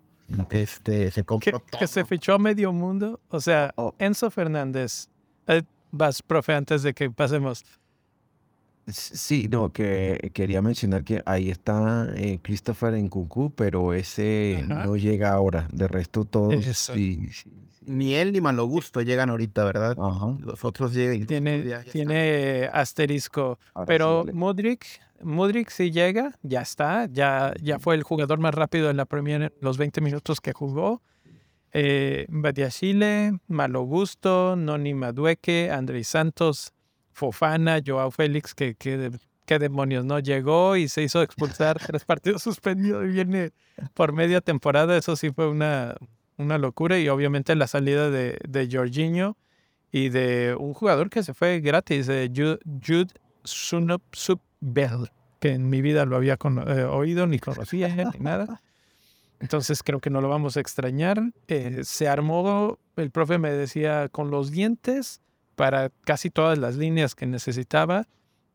[0.50, 3.18] este, se que, compró que se fichó a medio mundo.
[3.30, 3.94] O sea, Oh.
[3.98, 5.08] Enzo Fernández.
[5.90, 7.64] Vas, profe, antes de que pasemos.
[8.90, 14.86] Sí, no, que quería mencionar que ahí está eh, Christopher en Cucú, pero ese Ajá.
[14.86, 15.68] no llega ahora.
[15.72, 17.52] De resto, todos sí, sí, sí.
[17.84, 19.96] Ni él ni Malogusto llegan ahorita, ¿verdad?
[20.00, 20.34] Ajá.
[20.40, 21.26] Los otros llegan.
[21.26, 23.58] Tiene, ya- ya tiene asterisco.
[23.74, 24.32] Ahora sí, Pero vale.
[24.32, 24.86] Modric,
[25.22, 27.08] Modric si llega, ya está.
[27.12, 30.52] Ya, ya fue el jugador más rápido en la Premier en los 20 minutos que
[30.54, 31.02] jugó.
[31.72, 36.72] Eh, Badiashile, Malo Gusto, Noni Madueque, Andrés Santos,
[37.12, 38.76] Fofana, Joao Félix, que,
[39.58, 40.18] demonios, ¿no?
[40.18, 43.50] Llegó y se hizo expulsar tres partidos suspendidos y viene
[43.94, 44.96] por media temporada.
[44.96, 45.96] Eso sí fue una,
[46.36, 46.98] una locura.
[46.98, 49.36] Y obviamente la salida de, de Jorginho
[49.90, 53.12] y de un jugador que se fue gratis, de Jude, Jude
[53.44, 54.02] Sunup
[54.60, 58.62] Bell, que en mi vida lo había eh, oído ni conocía ni nada.
[59.40, 61.22] Entonces creo que no lo vamos a extrañar.
[61.46, 65.20] Eh, se armó, el profe me decía, con los dientes
[65.54, 68.06] para casi todas las líneas que necesitaba,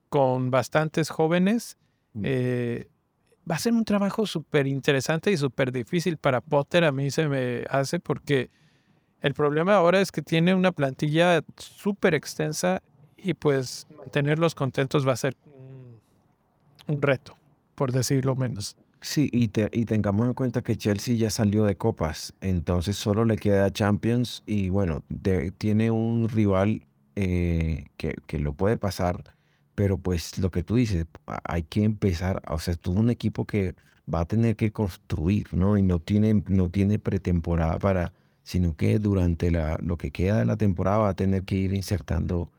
[0.09, 1.77] con bastantes jóvenes.
[2.13, 2.21] Mm.
[2.25, 2.87] Eh,
[3.49, 7.27] va a ser un trabajo súper interesante y súper difícil para Potter, a mí se
[7.27, 8.49] me hace, porque
[9.21, 12.81] el problema ahora es que tiene una plantilla súper extensa
[13.17, 15.99] y pues mantenerlos contentos va a ser un,
[16.87, 17.37] un reto,
[17.75, 18.77] por decirlo menos.
[19.03, 23.25] Sí, y, te- y tengamos en cuenta que Chelsea ya salió de copas, entonces solo
[23.25, 25.03] le queda Champions y bueno,
[25.57, 29.23] tiene un rival eh, que, que lo puede pasar,
[29.75, 31.05] pero pues lo que tú dices,
[31.43, 33.75] hay que empezar, o sea, es un equipo que
[34.11, 35.77] va a tener que construir, ¿no?
[35.77, 38.13] Y no tiene, no tiene pretemporada para,
[38.43, 41.73] sino que durante la, lo que queda de la temporada va a tener que ir
[41.73, 42.49] insertando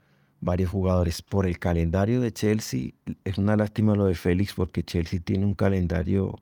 [0.45, 1.23] varios jugadores.
[1.23, 2.91] Por el calendario de Chelsea,
[3.25, 6.39] es una lástima lo de Félix porque Chelsea tiene un calendario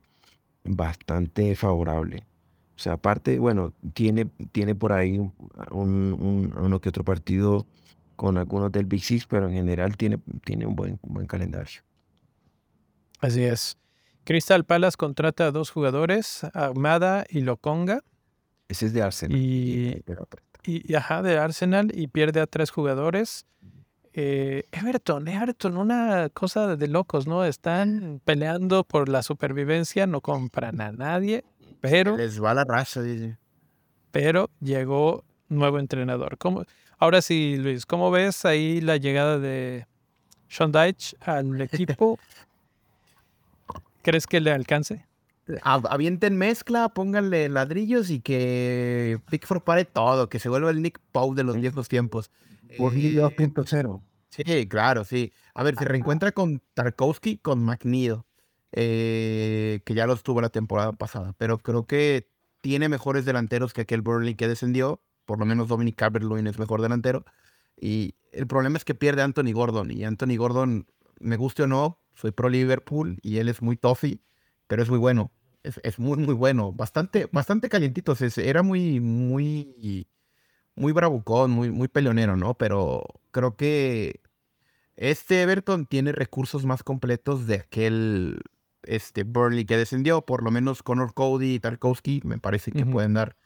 [0.64, 2.24] bastante favorable.
[2.76, 5.32] O sea, aparte, bueno, tiene, tiene por ahí un,
[5.70, 7.66] un- un- uno que otro partido
[8.16, 11.80] con algunos del Big Six, pero en general tiene, tiene un buen, un buen calendario.
[13.20, 13.76] Así es.
[14.24, 18.00] Crystal Palace contrata a dos jugadores, Armada y Lokonga,
[18.68, 19.36] Ese es de Arsenal.
[19.36, 20.02] y,
[20.64, 23.46] y, y, ajá, de Arsenal, y pierde a tres jugadores.
[24.14, 27.44] Eh, Everton, Everton, una cosa de locos, ¿no?
[27.44, 31.44] Están peleando por la supervivencia, no compran a nadie,
[31.80, 33.38] pero, Les va la raza, dice.
[34.10, 36.36] pero llegó nuevo entrenador.
[36.38, 36.64] ¿Cómo?
[36.98, 39.86] Ahora sí, Luis, ¿cómo ves ahí la llegada de
[40.48, 42.18] Sean Dyche al equipo?
[44.02, 45.06] ¿Crees que le alcance?
[45.62, 51.36] Avienten mezcla, pónganle ladrillos y que Pickford pare todo, que se vuelva el Nick Pope
[51.36, 52.30] de los viejos tiempos.
[52.78, 54.02] Burnley Eh, 2.0.
[54.30, 55.32] Sí, claro, sí.
[55.54, 58.22] A ver, se reencuentra con Tarkowski, con McNeil,
[58.72, 62.30] eh, que ya los tuvo la temporada pasada, pero creo que
[62.62, 66.80] tiene mejores delanteros que aquel Burnley que descendió, por lo menos Dominic Calvert-Lewin es mejor
[66.80, 67.26] delantero,
[67.78, 70.86] y el problema es que pierde a Anthony Gordon, y Anthony Gordon,
[71.20, 74.20] me guste o no, soy pro Liverpool, y él es muy toffee,
[74.72, 75.30] pero es muy bueno,
[75.62, 80.08] es, es muy, muy bueno, bastante, bastante calientito, se- era muy, muy,
[80.74, 82.54] muy bravucón, muy, muy peleonero, ¿no?
[82.54, 84.22] Pero creo que
[84.96, 88.40] este Everton tiene recursos más completos de aquel
[88.82, 90.22] este Burnley que descendió.
[90.22, 93.36] Por lo menos Connor Cody y Tarkowski me parece que pueden dar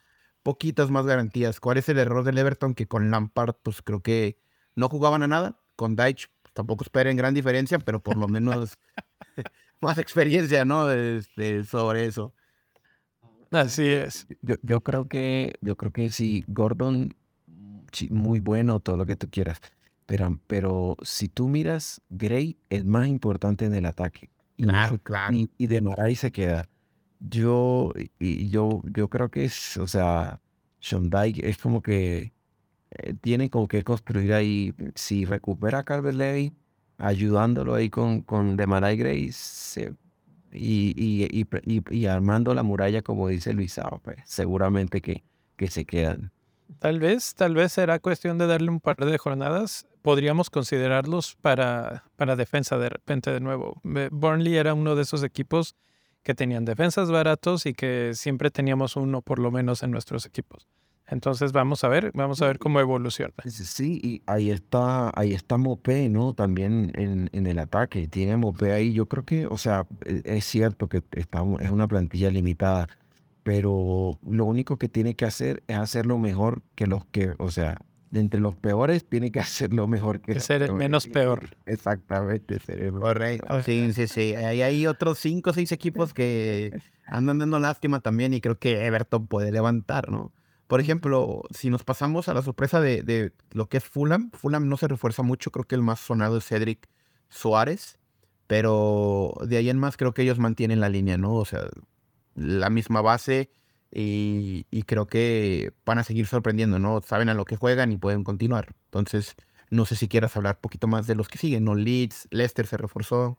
[0.43, 1.59] poquitas más garantías.
[1.59, 2.73] ¿Cuál es el error del Everton?
[2.73, 4.39] Que con Lampard, pues creo que
[4.75, 5.59] no jugaban a nada.
[5.75, 8.77] Con Deitch pues, tampoco esperen gran diferencia, pero por lo menos
[9.81, 10.91] más experiencia, ¿no?
[10.91, 12.33] Este, sobre eso.
[13.51, 14.27] Así es.
[14.41, 17.15] Yo, yo creo que, yo creo que sí, Gordon,
[17.91, 19.61] sí, muy bueno, todo lo que tú quieras.
[20.05, 24.29] Pero, pero si tú miras, Gray es más importante en el ataque.
[24.57, 25.35] Y, Claro, claro.
[25.35, 26.67] y, y de Maray se queda.
[27.19, 30.39] Yo, y yo, yo creo que es, o sea,
[30.79, 32.31] Sean Dyche es como que
[32.91, 36.53] eh, tiene como que construir ahí, si recupera a Calvert Levy,
[36.97, 39.93] ayudándolo ahí con, con Demarai Gray, se-
[40.51, 41.27] y, y,
[41.65, 45.23] y, y- armando la muralla, como dice Luisao, pues seguramente que,
[45.55, 46.31] que se quedan.
[46.79, 49.87] Tal vez, tal vez será cuestión de darle un par de jornadas.
[50.01, 53.81] Podríamos considerarlos para, para defensa de repente de nuevo.
[53.83, 55.75] Burnley era uno de esos equipos
[56.23, 60.67] que tenían defensas baratos y que siempre teníamos uno por lo menos en nuestros equipos.
[61.09, 63.33] Entonces vamos a ver, vamos a ver cómo evoluciona.
[63.45, 66.33] Sí, y ahí está, ahí está Mopé, ¿no?
[66.33, 68.07] También en, en el ataque.
[68.07, 68.91] Tiene Mopé ahí.
[68.93, 72.87] Yo creo que, o sea, e- es cierto que está, es una plantilla limitada,
[73.43, 77.79] pero lo único que tiene que hacer es hacerlo mejor que los que, o sea,
[78.11, 81.55] de entre los peores tiene que hacerlo mejor que ser el menos peor.
[81.65, 83.63] Exactamente, ser el Correcto.
[83.63, 84.35] Sí, sí, sí.
[84.35, 88.85] Ahí hay otros cinco o seis equipos que andan dando lástima también y creo que
[88.85, 90.33] Everton puede levantar, ¿no?
[90.67, 94.67] Por ejemplo, si nos pasamos a la sorpresa de, de lo que es Fulham, Fulham
[94.67, 96.87] no se refuerza mucho, creo que el más sonado es Cedric
[97.29, 97.99] Suárez,
[98.47, 101.35] pero de ahí en más creo que ellos mantienen la línea, ¿no?
[101.35, 101.67] O sea,
[102.35, 103.49] la misma base
[103.91, 107.01] y, y creo que van a seguir sorprendiendo, ¿no?
[107.01, 108.75] Saben a lo que juegan y pueden continuar.
[108.85, 109.35] Entonces,
[109.69, 111.75] no sé si quieras hablar un poquito más de los que siguen, ¿no?
[111.75, 113.37] Leeds, Leicester se reforzó.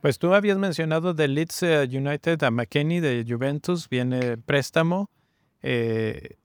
[0.00, 5.10] Pues tú habías mencionado de Leeds eh, United a McKenny de Juventus, viene préstamo.
[5.62, 6.36] Eh,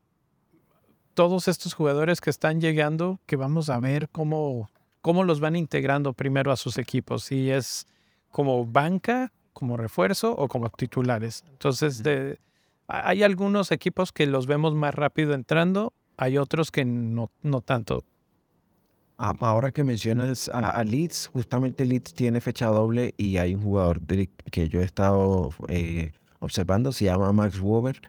[1.13, 4.69] todos estos jugadores que están llegando, que vamos a ver cómo,
[5.01, 7.85] cómo los van integrando primero a sus equipos, si es
[8.31, 11.43] como banca, como refuerzo o como titulares.
[11.51, 12.39] Entonces, de-
[12.87, 18.03] hay algunos equipos que los vemos más rápido entrando, hay otros que no, no tanto.
[19.17, 23.61] Ah, Ahora que mencionas a, a Leeds, justamente Leeds tiene fecha doble y hay un
[23.61, 28.01] jugador de- que yo he estado eh, observando, se llama Max Wober,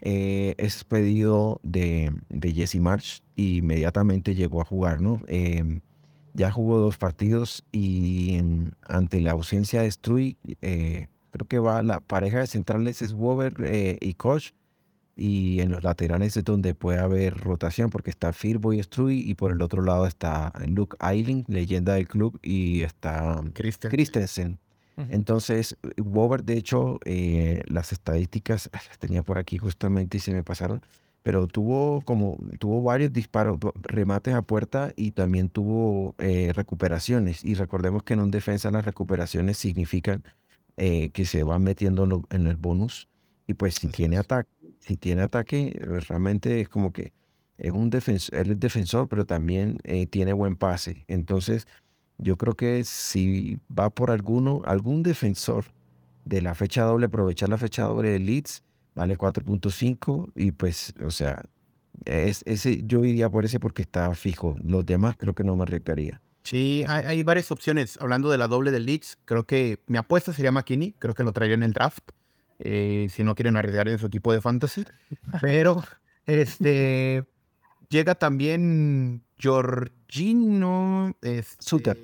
[0.00, 5.20] eh, es pedido de, de Jesse March y inmediatamente llegó a jugar, ¿no?
[5.26, 5.80] Em,
[6.32, 8.38] ya jugó dos partidos y
[8.82, 13.54] ante la ausencia de Strui, eh, creo que va la pareja de centrales es Wover
[13.64, 14.52] eh, y Koch.
[15.16, 19.20] Y en los laterales es donde puede haber rotación porque está Firbo y Strui.
[19.20, 24.58] Y por el otro lado está Luke Eiling, leyenda del club, y está Christensen.
[25.08, 30.42] Entonces, Wover, de hecho, eh, las estadísticas las tenía por aquí justamente y se me
[30.42, 30.82] pasaron
[31.22, 37.44] pero tuvo como tuvo varios disparos, remates a puerta y también tuvo eh, recuperaciones.
[37.44, 40.24] Y recordemos que en un defensa las recuperaciones significan
[40.76, 43.08] eh, que se van metiendo en, el bonus.
[43.46, 47.12] Y pues si tiene ataque, si tiene ataque, pues, realmente es como que
[47.58, 51.04] es un defensor, él es defensor, pero también eh, tiene buen pase.
[51.08, 51.66] Entonces,
[52.20, 55.66] yo creo que si va por alguno, algún defensor
[56.24, 58.62] de la fecha doble, aprovechar la fecha doble de Leeds,
[58.94, 61.42] vale 4.5 y pues, o sea,
[62.04, 64.56] es, ese, yo iría por ese porque está fijo.
[64.62, 66.20] Los demás creo que no me arriesgaría.
[66.42, 67.98] Sí, hay, varias opciones.
[68.00, 70.94] Hablando de la doble de Leeds, creo que mi apuesta sería McKinney.
[70.98, 72.10] Creo que lo traería en el draft.
[72.58, 74.84] Eh, si no quieren arriesgar en su equipo de fantasy.
[75.40, 75.82] Pero,
[76.26, 77.24] este,
[77.88, 81.16] llega también Georgino.
[81.22, 81.96] Este.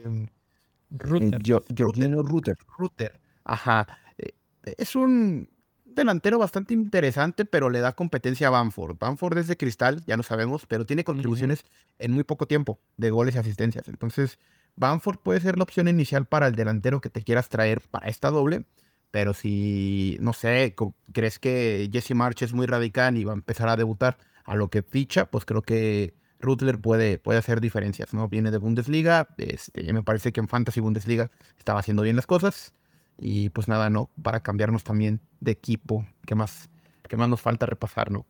[0.90, 2.57] Georgino Ruter.
[2.79, 3.20] Ruter.
[3.44, 3.87] Ajá.
[4.18, 4.33] Eh,
[4.79, 5.49] es un
[5.85, 8.99] delantero bastante interesante, pero le da competencia a Banford.
[8.99, 11.64] Banford es de cristal, ya lo sabemos, pero tiene contribuciones
[11.99, 13.88] en muy poco tiempo de goles y asistencias.
[13.88, 14.38] Entonces,
[14.77, 18.31] Banford puede ser la opción inicial para el delantero que te quieras traer para esta
[18.31, 18.66] doble.
[19.11, 20.75] Pero si, no sé,
[21.12, 24.68] crees que Jesse March es muy radical y va a empezar a debutar a lo
[24.68, 28.29] que ficha, pues creo que Rutler puede, puede hacer diferencias, ¿no?
[28.29, 32.75] Viene de Bundesliga, este, me parece que en Fantasy Bundesliga estaba haciendo bien las cosas.
[33.18, 34.11] Y pues nada, ¿no?
[34.22, 36.07] Para cambiarnos también de equipo.
[36.27, 36.68] ¿Qué más,
[37.09, 38.27] qué más nos falta repasar, no?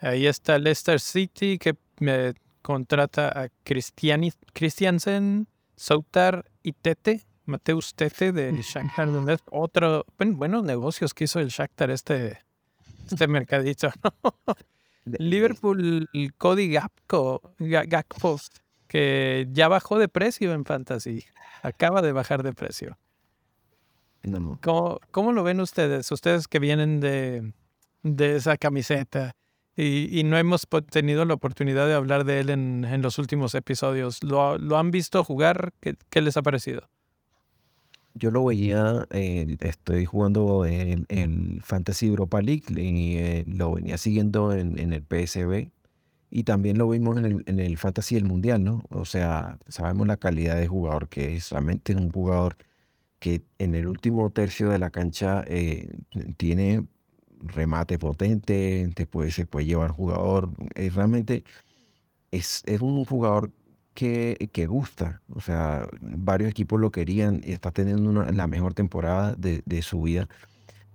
[0.00, 1.76] Ahí está Leicester City que
[2.62, 9.46] contrata a Christiani, Christiansen, Soutar y Tete, Mateus Tete del Shakhtar Donetsk.
[9.52, 12.40] Otro, buenos negocios que hizo el Shakhtar este,
[13.08, 13.90] este mercadito.
[15.18, 18.38] Liverpool, Cody Gapco, Gakpo,
[18.88, 21.24] que ya bajó de precio en Fantasy.
[21.62, 22.98] Acaba de bajar de precio.
[24.60, 26.10] ¿Cómo, lo ven ustedes?
[26.10, 27.52] Ustedes que vienen de,
[28.18, 29.36] esa camiseta
[29.76, 34.22] y, no hemos tenido la oportunidad de hablar de él en, los últimos episodios.
[34.22, 35.72] ¿Lo, han visto jugar?
[35.80, 36.88] ¿Qué, les ha parecido?
[38.18, 44.54] Yo lo veía, eh, estoy jugando en, Fantasy Europa League y eh, lo venía siguiendo
[44.54, 45.70] en, el PSB
[46.30, 48.84] y también lo vimos en el, en Fantasy del Mundial, ¿no?
[48.88, 52.56] O sea, sabemos la calidad de jugador que es, realmente un jugador
[53.18, 55.90] que en el último tercio de la cancha eh,
[56.38, 56.86] tiene
[57.40, 60.50] remate potente, después se puede llevar jugador.
[60.74, 61.44] Realmente
[62.30, 63.52] es, es, un jugador
[63.96, 65.22] que, gusta.
[65.34, 70.02] O sea, varios equipos lo querían y está teniendo una, la mejor temporada de, su
[70.02, 70.28] vida.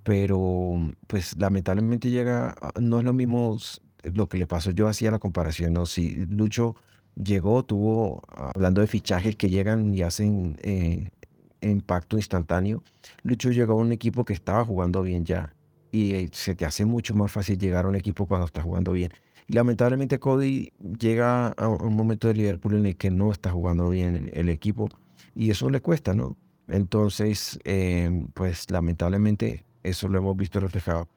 [0.03, 3.57] Pero, pues lamentablemente llega, no es lo mismo
[4.03, 4.71] lo que le pasó.
[4.71, 5.85] Yo hacía la comparación, ¿no?
[5.85, 6.75] Si Lucho
[7.15, 11.09] llegó, tuvo, hablando de fichajes que llegan y hacen eh,
[11.61, 12.83] impacto instantáneo.
[13.23, 15.53] Lucho llegó a un equipo que estaba jugando bien ya.
[15.91, 18.93] Y eh, se te hace mucho más fácil llegar a un equipo cuando está jugando
[18.93, 19.11] bien.
[19.53, 24.29] Lamentablemente Cody llega a un momento de Liverpool en el que no está jugando bien
[24.33, 24.89] el, equipo.
[25.35, 26.37] Y eso le cuesta, ¿no?
[26.67, 31.09] Entonces, em, pues lamentablemente eso lo hemos visto reflejado.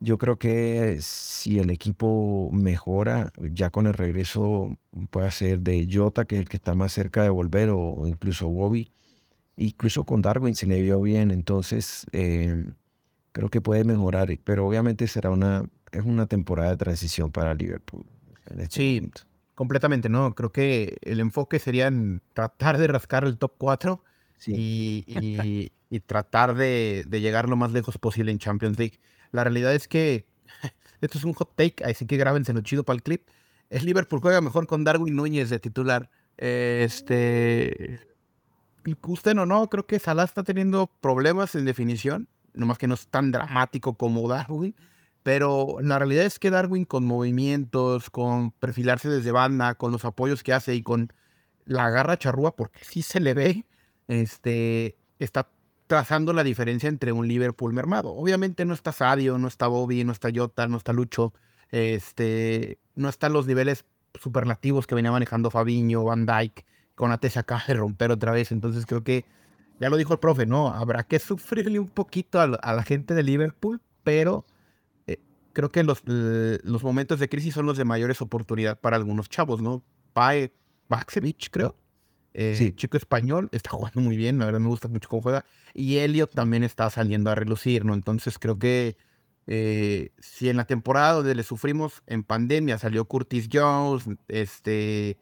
[0.00, 4.76] Yo creo que si el equipo mejora, ya con el regreso
[5.10, 8.48] puede ser de Jota, que es el que está más cerca de volver, o incluso
[8.48, 8.92] Bobby,
[9.58, 12.64] Incluso con Darwin se le vio bien, entonces eh,
[13.32, 18.04] creo que puede mejorar, pero obviamente será una, es una temporada de transición para Liverpool.
[18.46, 19.10] Este sí,
[19.54, 20.34] completamente, ¿no?
[20.34, 24.04] Creo que el enfoque sería en tratar de rascar el top 4
[24.46, 25.72] y,
[26.06, 29.00] tratar de, llegar lo más lejos posible en Champions League.
[29.32, 30.26] La realidad es que
[31.00, 33.26] esto es un hot take, así que grábense lo chido para el clip.
[33.70, 36.08] Es Liverpool juega mejor con Darwin Núñez de titular.
[36.38, 38.00] Este,
[39.02, 43.08] gusten o no, creo que Salah está teniendo problemas en definición, nomás que no es
[43.08, 44.74] tan dramático como Darwin,
[45.22, 50.42] pero la realidad es que Darwin con movimientos, con perfilarse desde banda, con los apoyos
[50.42, 51.12] que hace y con
[51.64, 53.66] la garra charrúa, porque sí se le ve,
[54.08, 55.48] este, está
[55.86, 58.10] trazando la diferencia entre un Liverpool mermado.
[58.10, 61.32] Obviamente no está Sadio, no está Bobby, no está Jota, no está Lucho,
[61.70, 66.64] este, no están los niveles superlativos que venía manejando Fabiño, Van Dyke,
[66.94, 68.52] Conate se acaba de romper otra vez.
[68.52, 69.24] Entonces creo que,
[69.80, 70.68] ya lo dijo el profe, ¿no?
[70.68, 74.44] Habrá que sufrirle un poquito a, la gente de Liverpool, pero
[75.58, 79.60] creo que los, los momentos de crisis son los de mayores oportunidad para algunos chavos,
[79.60, 79.82] ¿no?
[80.12, 80.52] Pae
[80.88, 81.74] Baxevich, creo.
[82.32, 82.72] Eh, Sí.
[82.76, 85.44] Chico español, está jugando muy bien, la verdad me gusta mucho cómo juega.
[85.74, 87.94] Y Elliot también está saliendo a relucir, ¿no?
[87.94, 88.96] Entonces creo que
[89.48, 95.18] eh, si en la temporada donde le sufrimos en pandemia salió Curtis Jones, este,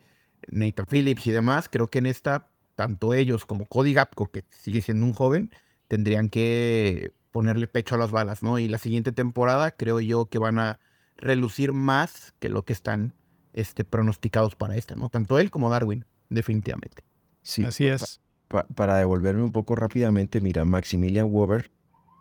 [0.48, 4.82] Nathan Phillips y demás, creo que en esta, tanto ellos como Cody Gapco, que sigue
[4.82, 5.50] siendo un joven,
[5.88, 8.58] tendrían que ponerle pecho a las balas, ¿no?
[8.58, 10.78] Y la siguiente temporada creo yo que van a
[11.18, 13.12] relucir más que lo que están
[13.52, 15.10] este, pronosticados para esta, ¿no?
[15.10, 17.04] Tanto él como Darwin, definitivamente.
[17.42, 18.22] Sí, Así es.
[18.48, 21.70] pa- para devolverme un poco rápidamente, mira, Maximilian Weber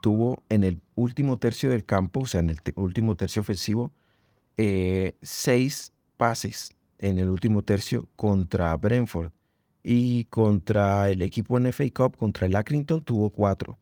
[0.02, 3.94] tuvo en el último tercio del campo, o sea, en el te- último tercio ofensivo,
[4.58, 9.32] eh, seis pases en el último tercio contra Brentford.
[9.82, 13.78] Y contra el equipo en FA Cup, contra el Accrington, tuvo cuatro.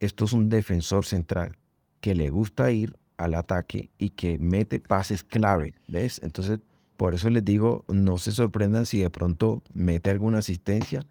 [0.00, 1.56] Esto es un defensor central
[2.00, 6.20] que le gusta ir al ataque y que mete pases clave, ¿ves?
[6.22, 6.60] Entonces,
[6.96, 11.04] por eso les digo, no se sorprendan si de pronto mete alguna asistencia,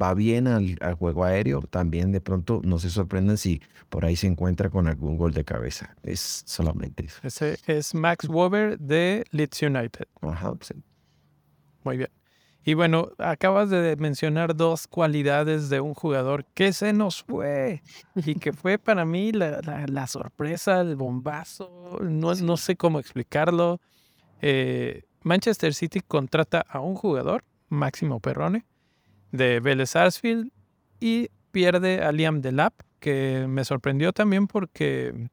[0.00, 4.16] va bien al, al juego aéreo, también de pronto no se sorprendan si por ahí
[4.16, 5.96] se encuentra con algún gol de cabeza.
[6.02, 7.18] Es solamente eso.
[7.22, 10.06] Ese es Max Weber de Leeds United.
[10.20, 10.74] Ajá, sí.
[11.84, 12.10] Muy bien.
[12.68, 17.82] Y bueno, acabas de mencionar dos cualidades de un jugador que se nos fue
[18.14, 22.98] y que fue para mí la, la- la sorpresa, el bombazo, no, no sé cómo
[23.00, 23.80] explicarlo.
[24.42, 28.66] Eh, Manchester City contrata a un jugador, Máximo Perrone,
[29.32, 30.50] de Vélez Sarsfield
[31.00, 35.30] y pierde a Liam Delap, que me sorprendió también porque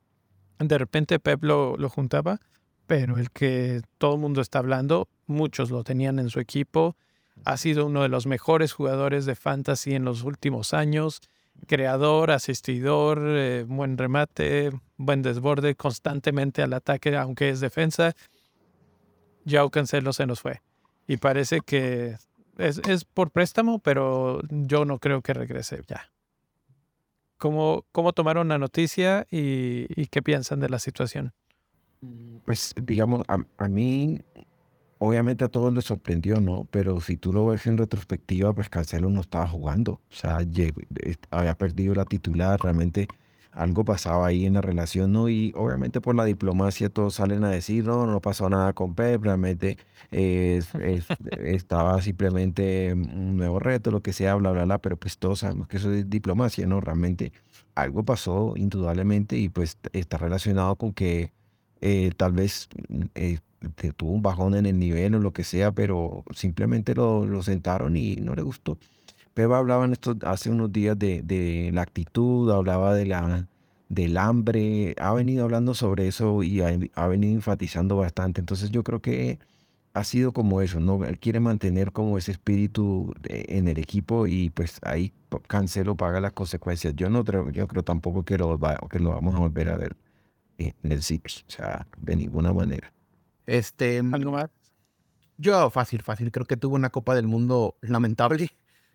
[0.59, 2.39] de repente Pep lo, lo juntaba,
[2.87, 6.95] pero el que todo el mundo está hablando, muchos lo tenían en su equipo,
[7.43, 11.21] ha sido uno de los mejores jugadores de fantasy en los últimos años,
[11.67, 18.15] creador, asistidor, eh, buen remate, buen desborde, constantemente al ataque, aunque es defensa.
[19.43, 20.61] Yao Cancelo se nos fue.
[21.07, 22.17] Y parece que
[22.57, 26.11] es, es por préstamo, pero yo no creo que regrese ya.
[27.37, 31.33] ¿Cómo, cómo tomaron la noticia y, y qué piensan de la situación?
[32.45, 34.21] Pues digamos, a, a mí,
[35.07, 36.67] obviamente a todos les sorprendió, ¿no?
[36.71, 39.93] Pero si tú lo ves en retrospectiva, pues Cancelo no estaba jugando.
[39.93, 40.39] O sea,
[41.31, 43.07] había perdido la titular, realmente
[43.51, 45.29] algo pasaba ahí en la relación, ¿no?
[45.29, 49.23] Y obviamente por la diplomacia todos salen a decir, no, no pasó nada con Pep,
[49.23, 49.77] realmente
[50.11, 51.05] es- es-
[51.39, 55.67] estaba simplemente un nuevo reto, lo que sea, bla, bla, bla, pero pues todos sabemos
[55.69, 56.81] que eso es diplomacia, ¿no?
[56.81, 57.31] Realmente
[57.75, 61.31] algo pasó indudablemente y pues está relacionado con que
[61.81, 62.67] eh, tal vez
[63.15, 63.39] eh,
[63.75, 67.43] te- tuvo un bajón en el nivel o lo que sea, pero simplemente lo, lo
[67.43, 68.77] sentaron y no le gustó.
[69.33, 73.47] Peba hablaba en estos, hace unos días de, de la actitud, hablaba de la,
[73.89, 78.41] del hambre, ha venido hablando sobre eso y ha, ha venido enfatizando bastante.
[78.41, 79.39] Entonces yo creo que
[79.93, 81.05] ha sido como eso, ¿no?
[81.05, 85.13] Él quiere mantener como ese espíritu en el equipo y pues ahí
[85.47, 86.95] Cancelo paga las consecuencias.
[86.95, 88.59] Yo no yo creo tampoco que lo,
[88.89, 89.95] que lo vamos a volver a ver
[90.57, 92.93] en el City, o sea, de ninguna manera.
[93.45, 94.49] Este, ¿Algo más?
[95.37, 98.51] yo fácil, fácil, creo que tuvo una Copa del Mundo lamentable.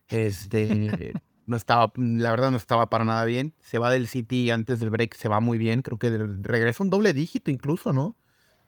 [0.08, 1.12] Este,
[1.46, 3.54] no estaba, la verdad no estaba para nada bien.
[3.60, 5.82] Se va del City antes del break, se va muy bien.
[5.82, 6.10] Creo que
[6.42, 8.16] regresa un doble dígito incluso, ¿no?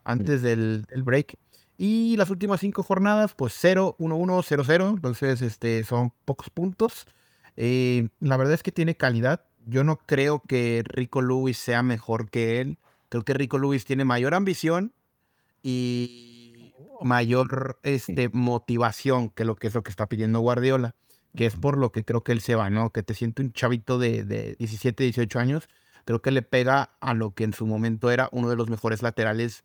[0.05, 1.37] Antes del, del break.
[1.79, 4.93] Y las últimas cinco jornadas, pues 0, 1, 1, 0, 0.
[4.97, 7.07] Entonces, este, son pocos puntos.
[7.57, 9.45] Eh, la verdad es que tiene calidad.
[9.67, 12.79] Yo no creo que Rico Lewis sea mejor que él.
[13.09, 14.93] Creo que Rico Lewis tiene mayor ambición
[15.63, 20.95] y mayor este, motivación que lo que es lo que está pidiendo Guardiola,
[21.37, 22.91] que es por lo que creo que él se va, ¿no?
[22.91, 25.69] Que te siente un chavito de, de 17, 18 años,
[26.05, 29.03] creo que le pega a lo que en su momento era uno de los mejores
[29.03, 29.65] laterales,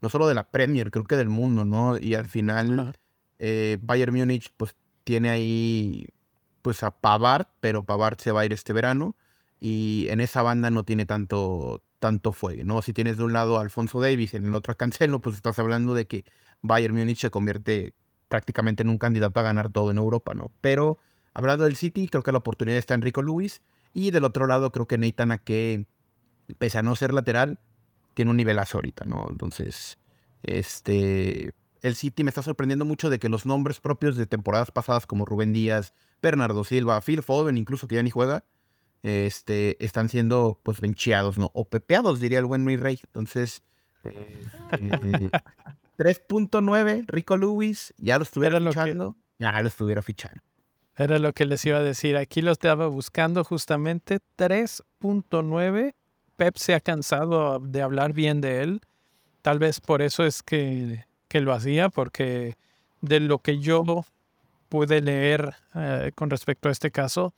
[0.00, 1.98] no solo de la Premier, creo que del mundo, ¿no?
[1.98, 2.96] Y al final
[3.38, 6.08] eh, Bayern Múnich pues tiene ahí
[6.62, 9.16] pues a Pavard, pero Pavard se va a ir este verano
[9.60, 12.82] y en esa banda no tiene tanto tanto fuego, ¿no?
[12.82, 15.58] Si tienes de un lado a Alfonso Davis en el otro a Cancelo, pues estás
[15.58, 16.24] hablando de que
[16.62, 17.94] Bayern Múnich se convierte
[18.28, 20.52] prácticamente en un candidato a ganar todo en Europa, ¿no?
[20.60, 20.98] Pero
[21.34, 24.70] hablando del City, creo que la oportunidad está en Rico Lewis y del otro lado
[24.70, 25.86] creo que Nathan Ake,
[26.58, 27.58] pese a no ser lateral,
[28.14, 29.26] tiene un nivelazo ahorita, ¿no?
[29.30, 29.98] Entonces,
[30.42, 31.52] este,
[31.82, 35.24] el City me está sorprendiendo mucho de que los nombres propios de temporadas pasadas como
[35.24, 38.44] Rubén Díaz, Bernardo Silva, Phil Foden, incluso que ya ni juega,
[39.02, 41.50] este, están siendo pues bencheados, ¿no?
[41.54, 42.98] O pepeados, diría el buen Luis Rey.
[43.04, 43.62] Entonces,
[44.04, 45.30] eh, eh,
[45.98, 49.16] 3.9, Rico Lewis, ya lo estuviera que- fichando.
[49.38, 50.40] Ya lo estuviera fichando.
[50.96, 52.16] Era lo que les iba a decir.
[52.16, 55.94] Aquí lo estaba buscando justamente 3.9.
[56.36, 58.80] Pep se ha cansado de hablar bien de él.
[59.42, 62.56] Tal vez por eso es que, que lo hacía, porque
[63.00, 64.04] de lo que yo
[64.68, 67.32] pude leer eh, con respecto a este caso,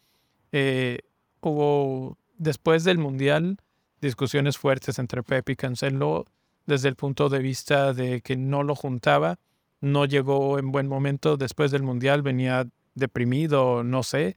[0.52, 1.00] eh,
[1.42, 3.58] hubo después del Mundial
[4.00, 6.26] discusiones fuertes entre Pep y Cancelo
[6.66, 9.38] desde el punto de vista de que no lo juntaba,
[9.80, 14.36] no llegó en buen momento después del Mundial, venía deprimido, no sé,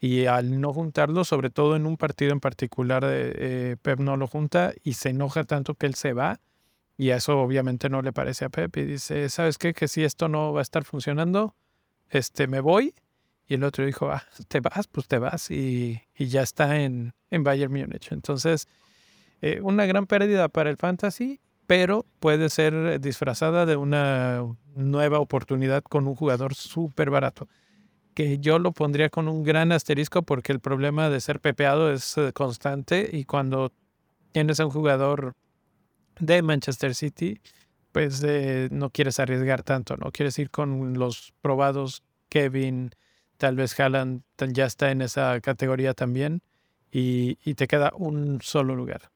[0.00, 4.26] y al no juntarlo, sobre todo en un partido en particular, eh, Pep no lo
[4.26, 6.40] junta y se enoja tanto que él se va.
[6.96, 9.72] Y eso obviamente no le parece a Pep y dice, ¿sabes qué?
[9.74, 11.54] Que si esto no va a estar funcionando,
[12.08, 12.94] este, me voy.
[13.50, 15.50] Y el otro dijo, ah, te vas, pues te vas.
[15.50, 18.12] Y, y ya está en, en Bayern Múnich.
[18.12, 18.68] Entonces,
[19.42, 24.44] eh, una gran pérdida para el fantasy, pero puede ser disfrazada de una
[24.76, 27.48] nueva oportunidad con un jugador súper barato.
[28.14, 32.18] Que yo lo pondría con un gran asterisco porque el problema de ser pepeado es
[32.18, 33.72] eh, constante y cuando
[34.30, 35.34] tienes a un jugador
[36.20, 37.40] de Manchester City,
[37.90, 42.92] pues eh, no quieres arriesgar tanto, no quieres ir con los probados Kevin,
[43.40, 44.22] tal vez Haaland
[44.52, 46.42] ya está en esa categoría también
[46.92, 49.10] y, te queda un solo lugar.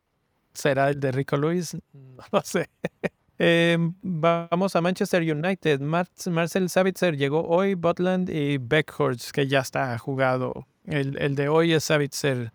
[0.55, 1.77] ¿Será el de Rico Luis?
[1.93, 2.71] No lo sé.
[3.37, 5.81] Em, vamos a Manchester United.
[5.81, 10.69] Marcel Savitzer llegó hoy, Butland y Beckhorst, que ya está jugado.
[10.85, 12.53] El, el de hoy es Savitzer,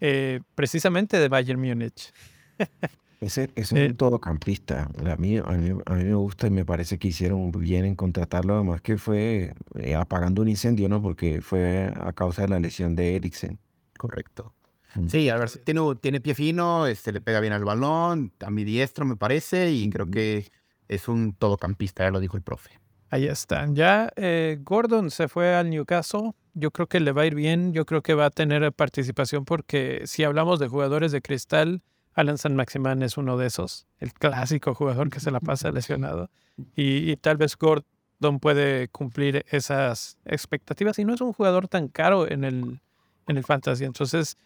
[0.00, 2.12] eh, precisamente de Bayern Múnich.
[3.20, 4.90] Ese, es un eh, todocampista.
[5.06, 8.54] A mí, a, mí, me gusta y me parece que hicieron bien en contratarlo.
[8.54, 11.00] Además que fue eh, apagando un incendio, ¿no?
[11.00, 13.58] Porque fue a causa de la lesión de Eriksen.
[13.96, 14.52] Correcto.
[14.94, 15.08] Mm.
[15.08, 18.64] Sí, a ver, tiene, tiene pie fino, este, le pega bien al balón, a mi
[18.64, 20.50] diestro me parece, y creo que
[20.88, 22.78] es un todocampista, ya lo dijo el profe.
[23.10, 23.76] Ahí están.
[23.76, 26.32] Ya eh, Gordon se fue al Newcastle.
[26.54, 27.72] Yo creo que le va a ir bien.
[27.72, 31.80] Yo creo que va a tener participación porque si hablamos de jugadores de cristal,
[32.14, 36.30] Alan San Maximan es uno de esos, el clásico jugador que se la pasa lesionado.
[36.76, 40.98] Y, tal vez Gordon puede cumplir esas expectativas.
[40.98, 42.80] Y no es un jugador tan caro en el,
[43.26, 43.84] en el fantasy.
[43.84, 44.36] Entonces,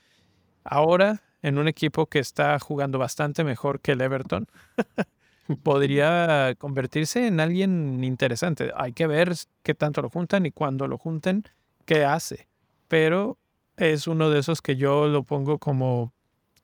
[0.64, 4.46] ahora en un equipo que está jugando bastante mejor que el Everton,
[5.62, 8.72] podría convertirse en alguien interesante.
[8.76, 11.44] Hay que ver qué tanto lo juntan y cuando lo junten,
[11.84, 12.48] qué hace.
[12.88, 13.38] Pero
[13.76, 16.12] es uno de esos que yo lo pongo como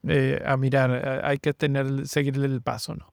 [0.06, 3.12] eh, a mirar, hay que tener, seguirle el paso, ¿no?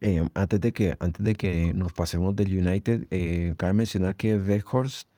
[0.00, 4.36] Eh, antes, de que, antes de que nos pasemos del United, eh, cabe mencionar que
[4.36, 5.08] Weghorst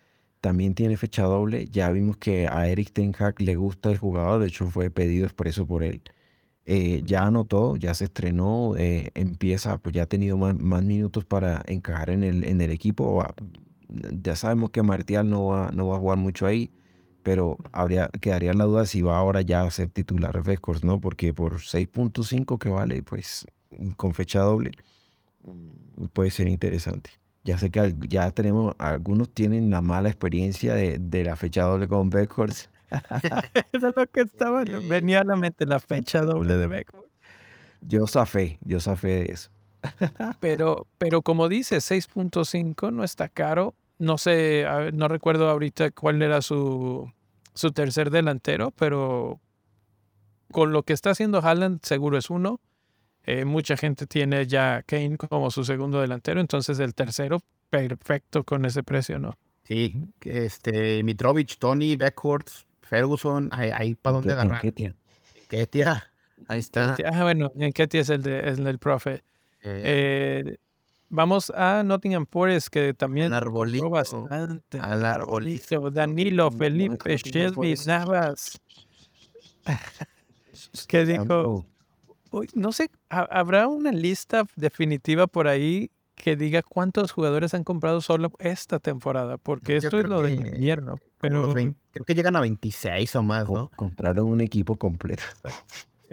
[0.40, 1.66] también tiene fecha doble.
[1.66, 5.24] Ya vimos que a Eric Ten Hag le gusta el jugador, de hecho fue pedido
[5.24, 6.02] expreso por él.
[7.04, 12.10] ya anotó, ya se estrenó, empieza, pues ya ha tenido más, más, minutos para encajar
[12.10, 13.24] en el, en el equipo.
[14.22, 16.70] Ya sabemos que Martial no va, no va a jugar mucho ahí
[17.24, 21.00] pero habría, quedaría la duda si va ahora ya a ser titular Records, ¿no?
[21.00, 23.46] Porque por 6.5 que vale, pues
[23.96, 24.72] con fecha doble,
[25.42, 27.10] mm, puede ser interesante.
[27.42, 31.88] Ya sé que ya tenemos, algunos tienen la mala experiencia de, de la fecha doble
[31.88, 32.70] con Beckhorst.
[33.72, 37.08] Eso es lo que estaba, venía a la mente la fecha doble de Beckhorst.
[37.80, 39.50] Yo safé, yo safé de eso.
[40.40, 46.42] pero, pero como dice, 6.5 no está caro no sé, no recuerdo ahorita cuál era
[46.42, 47.10] su,
[47.54, 49.40] su tercer delantero, pero
[50.52, 52.60] con lo que está haciendo Haaland seguro es uno.
[53.26, 57.40] Eh, mucha gente tiene ya Kane como su segundo delantero, entonces el tercero
[57.70, 59.38] perfecto con ese precio, ¿no?
[59.64, 62.50] Sí, este Mitrovic, Tony, Beckworth,
[62.82, 64.60] Ferguson, ahí, para dónde agarrar.
[64.60, 66.12] ¿Qué tía?
[66.48, 66.96] Ahí está.
[67.10, 69.22] Ah, bueno, en qué es el, de, es el profe.
[69.62, 70.56] Eh, eh
[71.14, 74.80] Vamos a Nottingham Forest, que también al arbolito, bastante.
[74.80, 75.88] Al arbolito.
[75.92, 78.60] Danilo, Felipe, Shelby, Navas.
[80.88, 81.64] ¿Qué dijo?
[82.54, 88.32] no sé, ¿habrá una lista definitiva por ahí que diga cuántos jugadores han comprado solo
[88.40, 89.38] esta temporada?
[89.38, 90.98] Porque esto es lo de invierno.
[91.20, 91.52] Pero...
[91.52, 93.70] creo que llegan a 26 o más, ¿no?
[93.76, 95.22] Compraron un equipo completo.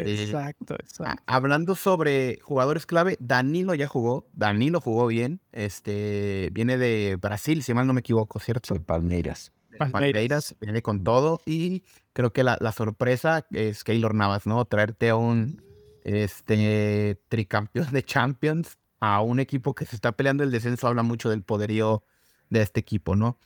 [0.08, 1.24] Eh, exacto, exacto.
[1.26, 4.28] Hablando sobre jugadores clave, Danilo ya jugó.
[4.34, 5.42] Danilo jugó bien.
[5.52, 8.74] Este viene de Brasil, si mal no me equivoco, ¿cierto?
[8.74, 9.52] De Palmeiras.
[9.78, 10.56] Palmeiras.
[10.60, 11.42] viene con todo.
[11.46, 11.84] Y
[12.14, 14.64] creo que la, sorpresa es Keylor Navas, ¿no?
[14.66, 15.62] Traerte a un
[16.04, 21.30] este tricampeón de Champions a un equipo que se está peleando el descenso habla mucho
[21.30, 22.04] del poderío
[22.50, 23.38] de este equipo, ¿no?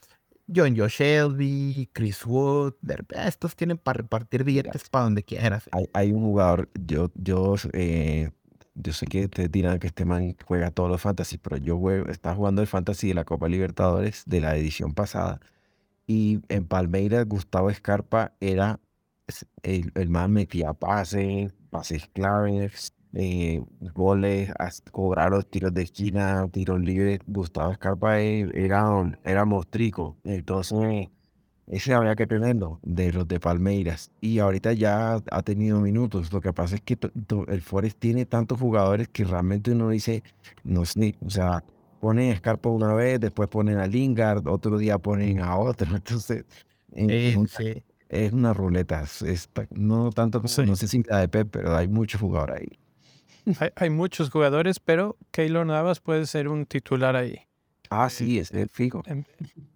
[0.54, 2.74] John Joe Shelby, Chris Wood,
[3.10, 5.68] estos tienen para repartir billetes para donde quieras.
[5.92, 8.30] Hay, un jugador, yo, yo, eh,
[8.74, 12.08] yo sé que te dirán que este man juega todos los fantasy, pero yo juego,
[12.08, 15.40] estaba jugando el fantasy de la Copa Libertadores de la edición pasada.
[16.06, 18.78] Y en Palmeiras, Gustavo Escarpa era
[19.62, 23.62] el, el man metía pases, pases claves, eh,
[23.94, 27.20] goles, as- cobrar los tiros de esquina, tiros libres.
[27.26, 30.16] Gustavo Escarpa e- era, era mostrico.
[30.24, 31.08] Entonces,
[31.66, 34.10] ese había que tenerlo de los de Palmeiras.
[34.20, 36.32] Y ahorita ya ha tenido minutos.
[36.32, 36.98] Lo que pasa es que
[37.48, 40.22] el Forest tiene tantos jugadores que realmente uno dice,
[40.64, 41.64] no ni, o sea,
[42.00, 45.88] ponen a Escarpa una vez, después ponen a Lingard, otro día ponen a otro.
[45.96, 46.44] Entonces,
[46.92, 47.82] en- sí.
[48.08, 49.02] es una ruleta.
[49.02, 50.62] es- no tanto Sí.
[50.64, 52.78] no sé si la de Pep, pero hay muchos jugadores ahí.
[53.60, 57.40] Hay, hay muchos jugadores, pero Keylor Navas puede ser un titular ahí.
[57.90, 59.02] Ah, sí, es el fijo.
[59.06, 59.26] En-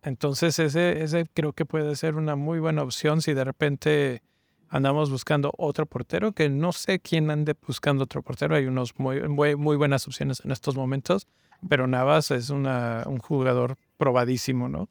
[0.02, 4.22] Entonces ese, ese creo que puede ser una muy buena opción si de repente
[4.68, 8.54] andamos buscando otro portero, que no sé quién ande buscando otro portero.
[8.56, 11.26] Hay unos muy, muy, muy buenas opciones en estos momentos,
[11.68, 14.88] pero Navas es una, un jugador probadísimo, ¿no?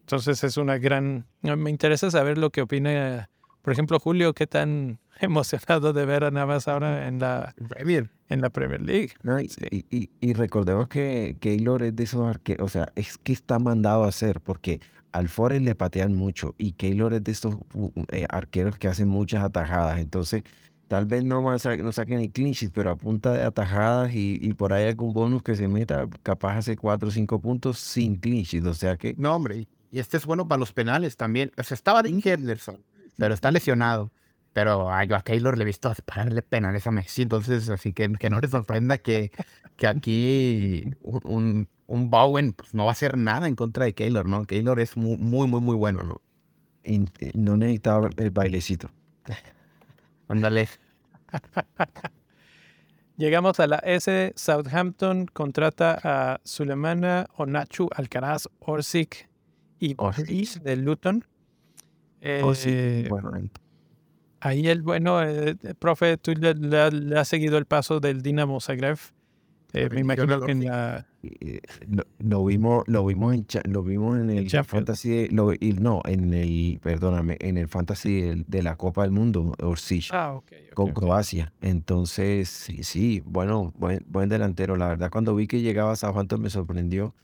[0.00, 1.26] Entonces es una gran...
[1.42, 3.30] Me interesa saber lo que opina,
[3.62, 8.10] por ejemplo, Julio, qué tan emocionado de ver a Navas ahora en la, Premier.
[8.28, 9.10] en la Premier League.
[9.22, 9.64] No, y, Sí.
[9.70, 13.58] y- y- y recordemos que Keylor es de esos arqueros, o sea, es que está
[13.58, 14.80] mandado a hacer, porque
[15.12, 17.56] al Forest le patean mucho y Keylor es de estos
[18.12, 19.98] eh, arqueros que hacen muchas atajadas.
[19.98, 20.42] Entonces,
[20.88, 23.42] tal vez no, va a sa- no saquen el clean sheet, pero a punta de
[23.42, 27.40] atajadas y, y por ahí algún bonus que se meta, capaz hace 4 o 5
[27.40, 28.64] puntos sin clean sheet.
[28.66, 29.56] O sea que No, hombre.
[29.58, 31.50] y- Y este es bueno para los penales también.
[31.58, 32.78] O sea, estaba Dean Henderson,
[33.20, 34.10] pero está lesionado.
[34.52, 37.22] Pero a, yo a Keylor le he visto pararle penales a Messi.
[37.22, 39.30] Entonces, así que que no le sorprenda que,
[39.76, 43.94] que aquí un, un, un Bowen pues, no va a hacer nada en contra de
[43.94, 44.44] Keylor, ¿no?
[44.46, 46.20] Keylor es muy, muy, muy, muy bueno, ¿no?
[46.82, 47.04] eh,
[47.34, 48.90] no necesitaba el bailecito.
[50.28, 50.68] Ándale.
[53.16, 54.32] Llegamos a la S.
[54.34, 59.28] Southampton contrata a Sulemana Onachu Alcaraz Orsic
[59.78, 60.62] y Orsic.
[60.62, 61.26] de Luton.
[62.42, 63.32] Oh, sí, Eh, bueno,
[64.42, 68.22] Ahí el bueno, eh, eh, profe, tú le, le- le has seguido el paso del
[68.22, 68.96] Dinamo Zagreb.
[69.72, 71.06] Eh, me imagino que en la...
[71.22, 75.74] eh, lo, lo vimos lo vimos en lo vimos en el fantasy de- lo- y
[75.78, 80.32] no en el perdóname en el fantasy del- de, la Copa del Mundo Orsic Ah,
[80.34, 80.44] ok.
[80.70, 80.96] ok, con ok.
[80.98, 85.96] Croacia entonces sí sí bueno buen, buen delantero la verdad cuando vi que llegaba a
[85.96, 87.14] Southampton me sorprendió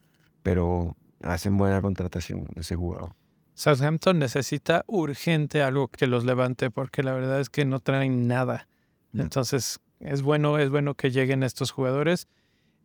[0.44, 3.10] pero hacen buena contratación ese jugador
[3.56, 8.68] Southampton necesita urgente algo que los levante porque la verdad es que no traen nada.
[9.12, 9.22] No.
[9.22, 12.28] Entonces es bueno, es bueno que lleguen estos jugadores.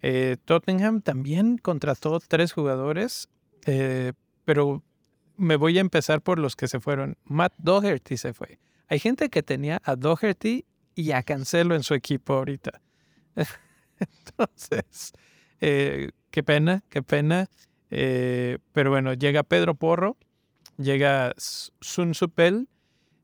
[0.01, 3.27] Eh, Tottenham también contrató tres jugadores,
[3.65, 4.13] eh,
[4.45, 4.81] pero
[5.35, 7.17] me voy a empezar por los que se fueron.
[7.25, 8.57] Matt Doherty se fue.
[8.87, 10.65] Hay gente que tenía a Doherty
[10.95, 12.81] y a Cancelo en su equipo ahorita.
[13.99, 15.11] Entonces,
[15.59, 17.49] eh, qué pena, qué pena.
[17.89, 20.15] Pero bueno, llega Pedro Porro,
[20.83, 22.67] llega Sun Supel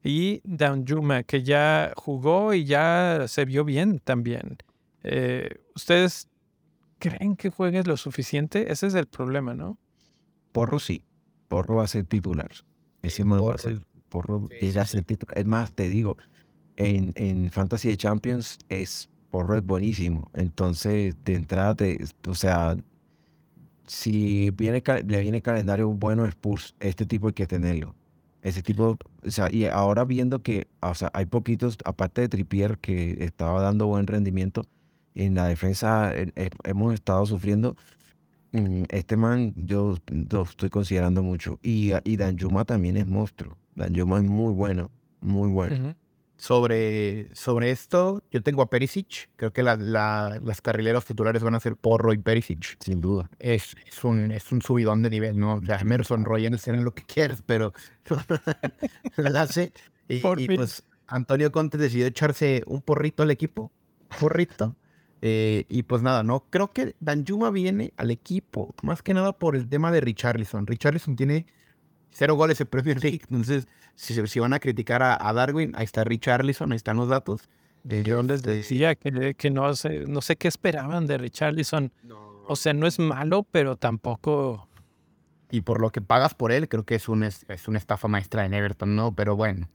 [0.03, 4.57] y Danjuma, que ya jugó y ya se vio bien también.
[5.03, 6.29] Eh, ¿Ustedes
[6.99, 8.71] creen que juegue lo suficiente?
[8.71, 9.79] Ese es el problema, ¿no?
[10.51, 11.03] Porro sí
[11.47, 12.51] Porro va a ser titular
[13.01, 13.57] ese man va a Porro.
[13.57, 16.17] ser Porro Sí, llega a sí, ser titular es más te digo
[16.77, 20.31] en, en Fantasy de Champions es Porro es buenísimo.
[20.33, 22.77] Entonces, de entrada, te- o sea,
[23.87, 27.95] si viene, le viene calendario bueno a Spurs, este tipo hay que tenerlo.
[28.41, 32.77] Ese tipo, o sea, y ahora viendo que, o sea, hay poquitos, aparte de Trippier,
[32.77, 34.63] que estaba dando buen rendimiento,
[35.15, 37.75] en la defensa eh, eh, hemos estado sufriendo.
[38.51, 39.97] mm, Este man yo
[40.29, 41.59] lo estoy considerando mucho.
[41.63, 43.57] Y, y Danjuma también es monstruo.
[43.75, 45.95] Danjuma es muy bueno, muy bueno.
[46.37, 49.29] Sobre, sobre esto, yo tengo a Perisic.
[49.35, 52.77] Creo que la- la- las carrileros titulares van a ser Porro y Perisic.
[52.79, 53.29] Sin duda.
[53.39, 55.55] Es, es, un, es un subidón de nivel, ¿no?
[55.55, 57.73] O sea, Emerson Royal será lo que quieras, pero
[59.17, 59.73] la hace.
[60.07, 63.71] Y, Por y, pues Antonio Conte decidió echarse un porrito al equipo.
[64.19, 64.75] Porrito.
[65.21, 69.55] Eh, y pues nada, no creo que Danjuma viene al equipo, más que nada por
[69.55, 70.67] el tema de Richarlison.
[70.67, 71.47] Richarlison tiene
[72.11, 73.67] cero goles en Premier League, entonces
[73.97, 77.09] si, se- si van a criticar a, a Darwin, ahí está Richarlison, ahí están los
[77.09, 77.41] datos.
[77.89, 81.91] Eh, yo les decía, que, que no, sé, no sé qué esperaban de Richarlison.
[82.47, 84.67] O sea, no es malo, pero tampoco...
[85.51, 88.07] y por lo que pagas por él, creo que es, un, es, es una estafa
[88.07, 89.13] maestra en Everton, ¿no?
[89.13, 89.67] Pero bueno,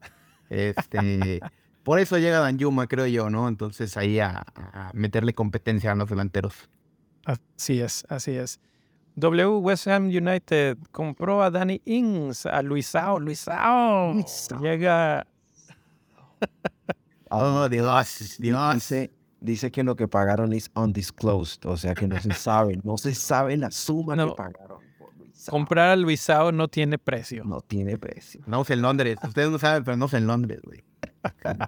[0.50, 1.40] este,
[1.82, 3.48] por eso llega Danjuma, creo yo, ¿no?
[3.48, 6.54] Entonces ahí a, a meterle competencia a los delanteros.
[7.24, 8.60] Así es, así es.
[9.16, 13.20] W West Ham United compró a Danny Ings, a Luisao.
[13.20, 14.60] Luisao Luisao.
[14.60, 15.26] llega
[17.30, 18.74] Oh, Dios, Dios.
[18.74, 19.10] Dice,
[19.40, 23.14] dice que lo que pagaron es undisclosed, o sea que no se sabe, no se
[23.14, 24.28] sabe la suma No.
[24.30, 24.78] que pagaron.
[24.98, 25.52] por Luisao.
[25.52, 27.44] comprar a Luisao no tiene precio.
[27.44, 28.42] No tiene precio.
[28.46, 29.16] No en Londres.
[29.22, 30.82] Ustedes no saben, pero no en Londres, güey.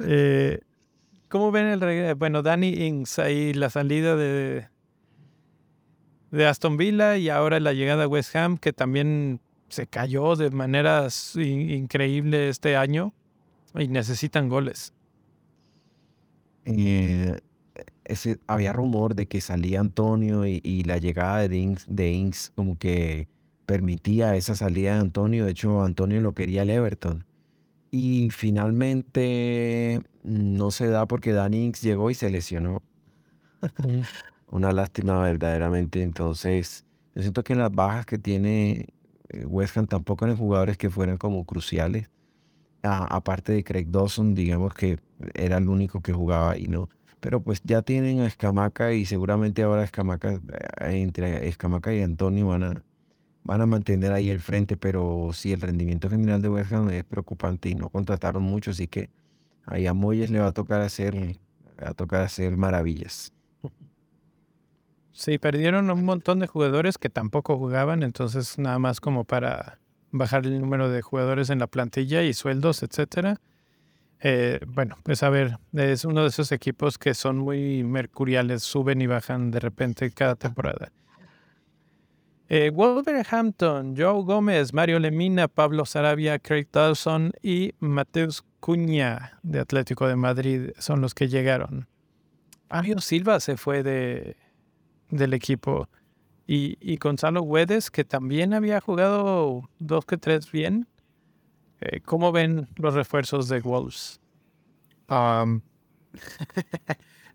[0.00, 0.60] Eh,
[1.28, 2.16] ¿Cómo ven el regreso?
[2.16, 4.68] Bueno, Danny Ings ahí, la salida de,
[6.30, 10.50] de Aston Villa y ahora la llegada a West Ham, que también se cayó de
[10.50, 13.12] maneras increíbles este año
[13.74, 14.92] y necesitan goles.
[16.64, 17.38] Eh,
[18.04, 22.78] ese, había rumor de que salía Antonio y, la llegada de Ings, de Ings como
[22.78, 23.28] que
[23.66, 25.44] permitía esa salida de Antonio.
[25.44, 27.24] De hecho, Antonio lo quería el Everton.
[27.90, 32.82] Y finalmente no se da porque Danny Ings llegó y se lesionó.
[34.50, 36.02] Una lástima verdaderamente.
[36.02, 36.84] Entonces,
[37.14, 38.86] yo siento que las bajas que tiene
[39.28, 42.10] eh, West Ham tampoco eran jugadores que fueran como cruciales.
[42.82, 44.98] aparte de Craig Dawson, digamos que
[45.34, 46.88] era el único que jugaba y no.
[47.20, 50.34] Pero pues ya tienen a Escamaca y seguramente ahora Escamaca,
[50.80, 52.84] eh, entre Escamaca y Antonio van a,
[53.44, 57.04] van a mantener ahí el frente, pero sí, el rendimiento general de West Ham es
[57.04, 59.10] preocupante y no contrataron mucho, así que
[59.66, 61.38] ahí a Moyes le va a tocar hacer, le
[61.82, 63.32] va a tocar hacer maravillas.
[65.18, 69.80] Sí, perdieron un montón de jugadores que tampoco jugaban, entonces nada más como para
[70.12, 73.40] bajar el número de jugadores en la plantilla y sueldos, etcétera.
[74.20, 79.00] Eh, bueno, pues a ver, es uno de esos equipos que son muy mercuriales, suben
[79.00, 80.92] y bajan de repente cada temporada.
[82.48, 90.06] Eh, Wolverhampton, Joe Gómez, Mario Lemina, Pablo Sarabia, Craig Dawson y Mateus Cuña de Atlético
[90.06, 91.88] de Madrid son los que llegaron.
[92.68, 94.36] Fabio Silva se fue de,
[95.10, 95.88] del equipo.
[96.46, 100.88] Y, Gonzalo Guedes, que también había jugado dos que tres bien.
[101.80, 104.18] Eh, ¿Cómo ven los refuerzos de Wolves?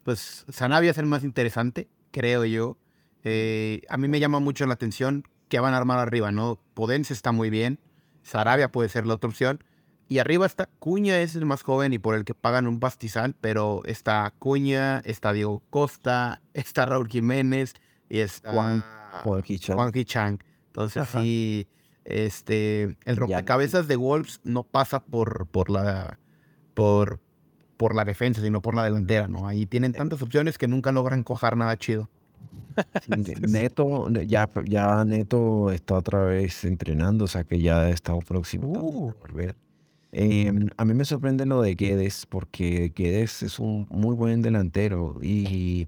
[0.03, 2.77] pues Sanabia es el más interesante, creo yo.
[3.23, 6.59] Eh, a mí me llama mucho la atención que van a armar arriba, ¿no?
[6.73, 7.79] Podence está muy bien,
[8.23, 9.63] Sarabia puede ser la otra opción.
[10.09, 13.35] Y arriba está Cuña, es el más joven y por el que pagan un pastizal,
[13.39, 17.73] pero está Cuña, está Diego Costa, está Raúl Jiménez
[18.09, 18.83] y está Juan,
[19.23, 20.39] Juan Chang.
[20.67, 21.67] Entonces sí,
[22.05, 26.19] este, el rompecabezas de Wolves no pasa por, por la
[26.73, 27.19] por,
[27.77, 29.47] por la defensa, sino por la delantera, ¿no?
[29.47, 32.09] Ahí tienen tantas opciones que nunca logran cojar nada chido.
[33.47, 38.81] Neto, ya, ya Neto está otra vez entrenando, o sea que ya está próximo a
[38.81, 39.15] uh.
[39.21, 39.55] volver.
[40.15, 45.17] Em, a mí me sorprende lo de Guedes, porque Guedes es un muy buen delantero
[45.23, 45.87] y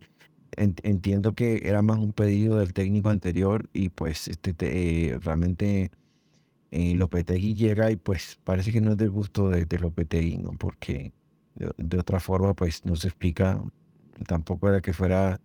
[0.58, 5.92] entiendo que era más un pedido del técnico anterior y pues este eh, realmente
[6.72, 10.54] eh, Lopetegui llega y pues parece que no es del gusto de, de Lopetegui, ¿no?
[10.54, 11.14] Porque
[11.56, 13.62] de, de, otra forma pues no se explica,
[14.28, 15.40] tampoco era que fuera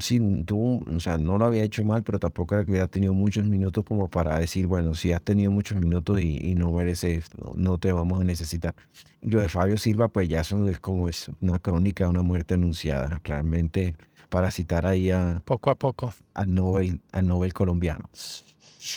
[0.00, 3.14] sí, tú, o sea, no lo había hecho mal, pero tampoco era que había tenido
[3.14, 7.52] muchos minutos como para decir, bueno, si has tenido muchos minutos y, no mereces, no,
[7.56, 8.74] no, te vamos a necesitar.
[9.22, 12.54] lo de Fabio Silva, pues ya eso es como es una crónica de una muerte
[12.54, 13.94] anunciada, realmente
[14.28, 15.42] para citar ahí a...
[15.44, 16.14] Poco a poco.
[16.32, 18.08] Al Nobel, al Nobel colombiano.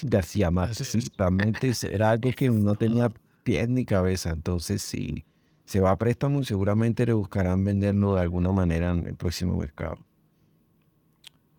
[0.03, 1.11] García Márquez.
[1.17, 3.11] Realmente era algo que no tenía
[3.43, 5.25] pies ni cabeza, entonces si
[5.65, 9.97] se va a préstamo, seguramente le buscarán venderlo de alguna manera en el próximo mercado.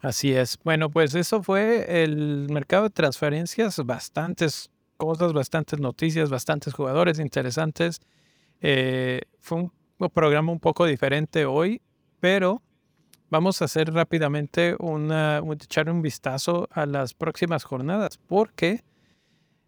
[0.06, 0.56] Así es.
[0.62, 7.98] Bueno, pues eso fue el mercado de transferencias, bastantes cosas, bastantes noticias, bastantes jugadores interesantes.
[8.60, 9.72] Eh, fue un
[10.14, 11.82] programa un poco diferente hoy,
[12.20, 12.62] pero
[13.30, 18.84] vamos a hacer rápidamente una, echar un vistazo a las próximas jornadas, porque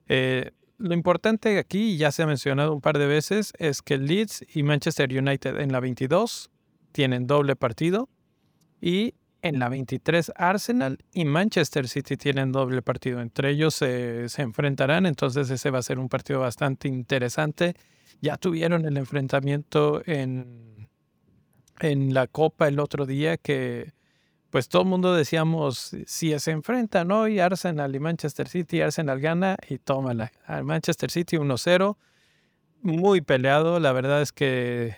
[0.06, 4.44] eh, lo importante aquí, ya se ha mencionado un par de veces, es que Leeds
[4.54, 6.48] y Manchester United en la 22
[6.92, 8.08] tienen doble partido
[8.80, 13.20] y en la 23 Arsenal y Manchester City tienen doble partido.
[13.20, 17.74] Entre ellos se, enfrentarán, entonces ese va a ser un partido bastante interesante.
[18.20, 20.88] Ya tuvieron el enfrentamiento en,
[21.80, 23.92] en la Copa el otro día que
[24.50, 29.56] pues todo el mundo decíamos, si se enfrentan hoy Arsenal y Manchester City, Arsenal gana
[29.68, 30.32] y tómala.
[30.46, 31.96] Al Manchester City 1-0,
[32.80, 34.96] muy peleado, la verdad es que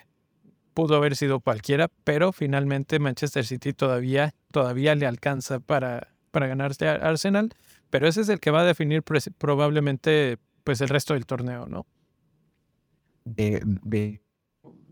[0.73, 6.87] pudo haber sido cualquiera, pero finalmente Manchester City todavía, todavía le alcanza para, para ganarse
[6.87, 7.53] a Arsenal,
[7.89, 9.03] pero ese es el que va a definir
[9.37, 11.85] probablemente pues el resto del torneo, ¿no?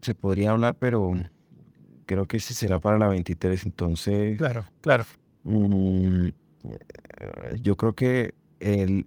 [0.01, 1.13] se podría hablar, pero
[2.05, 4.37] creo que ese será para la 23, entonces...
[4.37, 5.05] Claro, claro.
[5.43, 6.29] Mm,
[7.61, 9.05] yo creo que el,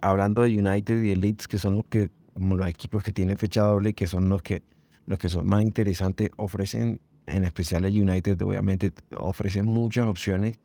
[0.00, 3.62] hablando de United y Elites, que son los que, como los equipos que tienen fecha
[3.62, 4.62] doble, que son los que
[5.06, 10.58] los que son más interesantes ofrecen, en especial el United, obviamente ofrecen muchas opciones,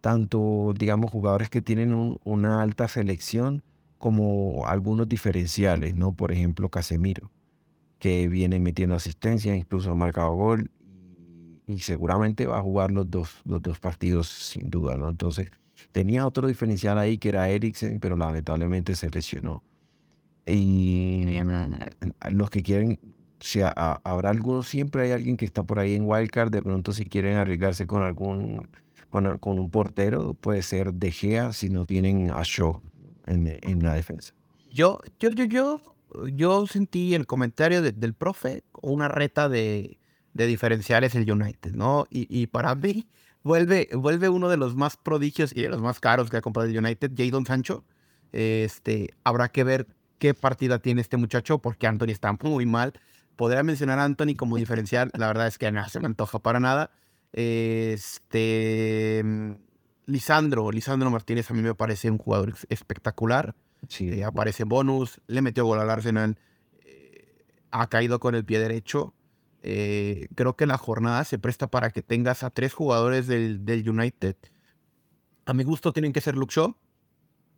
[0.00, 3.62] tanto, digamos, jugadores que tienen una alta selección
[3.98, 6.12] como algunos diferenciales, ¿no?
[6.12, 7.30] Por ejemplo, Casemiro,
[7.98, 10.70] que viene metiendo asistencia, incluso ha marcado gol
[11.68, 15.08] y, seguramente va a jugar los dos, los dos partidos sin duda, ¿no?
[15.08, 15.50] Entonces,
[15.92, 19.62] tenía otro diferencial ahí que era Eriksen, pero lamentablemente se lesionó.
[20.46, 21.24] Y
[22.30, 22.98] los que quieren,
[23.42, 27.04] si habrá algunos, siempre hay alguien que está por ahí en Wildcard, de pronto si
[27.04, 28.68] quieren arriesgarse con algún,
[29.10, 32.80] con, con un portero, puede ser De Gea si no tienen a Shaw
[33.26, 34.32] en, en la defensa.
[34.70, 35.80] Yo, yo, yo, yo,
[36.34, 39.98] yo sentí el comentario del profe una reta de,
[40.34, 42.06] de diferenciales el United, ¿no?
[42.10, 43.06] Y, y, para mí
[43.42, 46.68] vuelve, vuelve uno de los más prodigios y de los más caros que ha comprado
[46.68, 47.84] el United, Jadon Sancho.
[48.32, 49.86] Este, habrá que ver
[50.18, 52.92] qué partida tiene este muchacho porque Anthony está muy mal.
[53.36, 56.60] Podría mencionar a Anthony como diferencial, la verdad es que no se me antoja para
[56.60, 56.90] nada.
[57.32, 59.24] Este,
[60.06, 63.54] Lisandro, Lisandro Martínez a mí me parece un jugador espectacular.
[63.88, 64.10] Sí.
[64.10, 66.38] Eh, aparece bonus, le metió gol al Arsenal,
[66.84, 69.14] eh, ha caído con el pie derecho.
[69.62, 73.88] Eh, creo que la jornada se presta para que tengas a tres jugadores del, del
[73.88, 74.36] United.
[75.46, 76.76] A mi gusto tienen que ser Luke Shaw,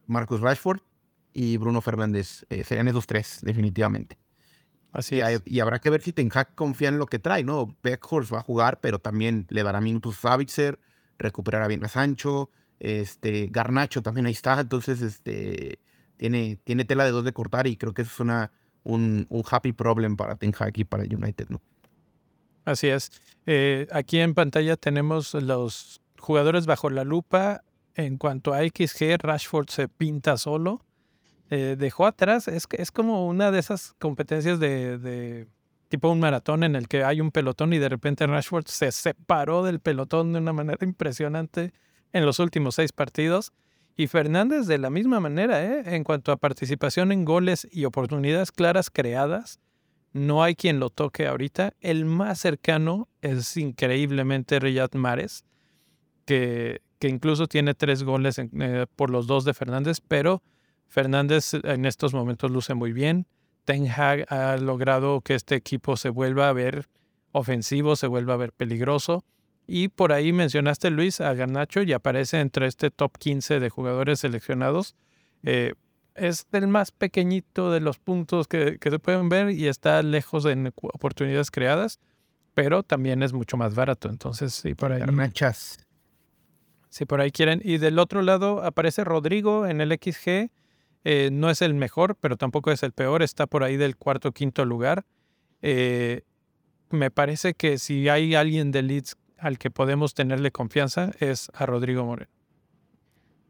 [0.06, 0.80] Marcus Rashford
[1.32, 2.46] y Bruno Fernández.
[2.64, 4.18] serían esos tres, definitivamente.
[4.94, 7.76] Así y, y, habrá que ver si Ten Hag confía en lo que trae, ¿no?
[7.82, 10.78] Beckhorst va a jugar, pero también le dará minutos a Savitzer,
[11.18, 15.80] recuperará bien a Sancho, este, Garnacho también ahí está, entonces, este,
[16.16, 18.52] tiene, tiene tela de dos de cortar y creo que eso es una,
[18.84, 21.60] un, un happy problem para Ten Hag y para United, ¿no?
[22.64, 23.10] Así es.
[23.46, 27.64] Eh, aquí en pantalla tenemos los jugadores bajo la lupa.
[27.96, 30.84] En cuanto a XG, Rashford se pinta solo.
[31.50, 35.46] Eh, dejó atrás, es, es como una de esas competencias de, de,
[35.88, 39.62] tipo un maratón en el que hay un pelotón y de repente Rashford se separó
[39.62, 41.72] del pelotón de una manera impresionante
[42.12, 43.52] en los últimos seis partidos.
[43.96, 45.94] Y Fernández de la misma manera, ¿eh?
[45.94, 49.60] en cuanto a participación en goles y oportunidades claras creadas,
[50.12, 51.74] no hay quien lo toque ahorita.
[51.80, 55.44] El más cercano es increíblemente Riyad Mares,
[56.24, 60.42] que, que incluso tiene tres goles eh, por los dos de Fernández, pero
[60.94, 63.26] Fernández en estos momentos luce muy bien.
[63.64, 66.88] Ten Hag ha logrado que este equipo se vuelva a ver
[67.32, 69.24] ofensivo, se vuelva a ver peligroso.
[69.66, 74.20] Y por ahí mencionaste, Luis, a Garnacho y aparece entre este top 15 de jugadores
[74.20, 74.94] seleccionados.
[75.42, 75.74] Eh,
[76.14, 80.72] es el más pequeñito de los puntos que, se pueden ver y está lejos de
[80.76, 81.98] oportunidades creadas,
[82.54, 84.08] pero también es mucho más barato.
[84.08, 85.00] Entonces, sí, por ahí.
[85.00, 85.78] Garnachas.
[86.88, 87.60] Si por ahí quieren.
[87.64, 90.52] Y del otro lado aparece Rodrigo en el XG.
[91.04, 93.22] Eh, no es el mejor, pero tampoco es el peor.
[93.22, 95.04] Está por ahí del cuarto quinto lugar.
[95.62, 96.22] Eh,
[96.90, 101.66] me parece que si hay alguien de Leeds al que podemos tenerle confianza es a
[101.66, 102.30] Rodrigo Moreno.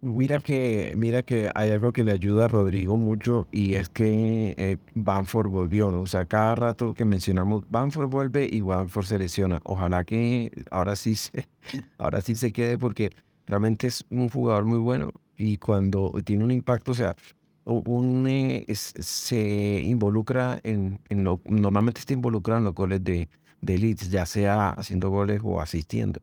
[0.00, 4.54] Mira que, mira que hay algo que le ayuda a Rodrigo mucho y es que
[4.58, 6.02] eh, Banford volvió, ¿no?
[6.02, 9.60] O sea, cada rato que mencionamos Banford vuelve y Banford se lesiona.
[9.64, 11.48] Ojalá que ahora sí se,
[11.96, 13.12] ahora sí se quede porque
[13.46, 17.16] realmente es un jugador muy bueno y cuando tiene un impacto, o sea,
[17.64, 23.28] un, eh, se involucra en, en lo, normalmente está involucrado en los goles de,
[23.60, 26.20] de Leeds, ya sea haciendo goles o asistiendo.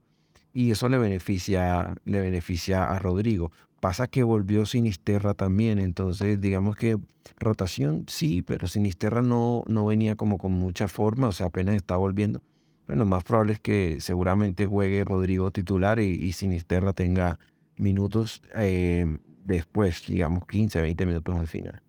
[0.54, 3.52] Y eso le beneficia, le beneficia a Rodrigo.
[3.80, 7.00] Pasa que volvió Sinisterra también, entonces digamos que
[7.40, 11.96] rotación sí, pero Sinisterra no, no venía como con mucha forma, o sea, apenas está
[11.98, 12.42] volviendo.
[12.86, 17.40] Bueno, lo más probable es que seguramente juegue Rodrigo titular y, Sinisterra tenga
[17.78, 21.82] minutos eh, después, digamos 15, 20 minutos al final.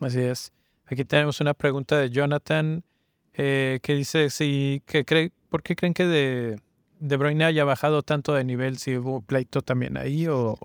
[0.00, 0.52] Así es.
[0.86, 2.82] Aquí tenemos una pregunta de Jonathan
[3.34, 6.60] eh, que dice si que cree, ¿por qué creen que de,
[6.98, 8.78] de Bruyne haya bajado tanto de nivel?
[8.78, 10.58] Si hubo pleito también ahí o,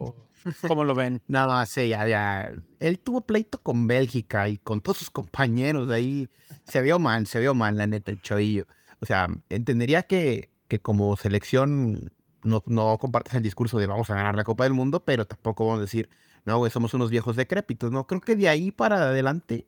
[0.67, 1.21] cómo lo ven.
[1.27, 2.51] Nada, no, sí, ya, ya.
[2.79, 6.29] Él tuvo pleito con Bélgica y con todos sus compañeros de ahí.
[6.63, 8.65] Se vio mal, se vio mal, la neta, el chavillo.
[9.01, 12.11] O sea, entendería que, que como selección
[12.45, 15.65] no, no compartes el discurso de vamos a ganar la Copa del Mundo, pero tampoco
[15.65, 16.09] vamos a decir,
[16.45, 18.07] no, güey, somos unos viejos decrépitos, ¿no?
[18.07, 19.67] Creo que de ahí para adelante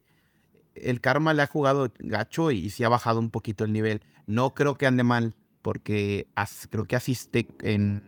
[0.75, 4.01] el karma le ha jugado gacho y, sí ha bajado un poquito el nivel.
[4.27, 6.27] No creo que ande mal, porque
[6.69, 8.03] creo que asiste en,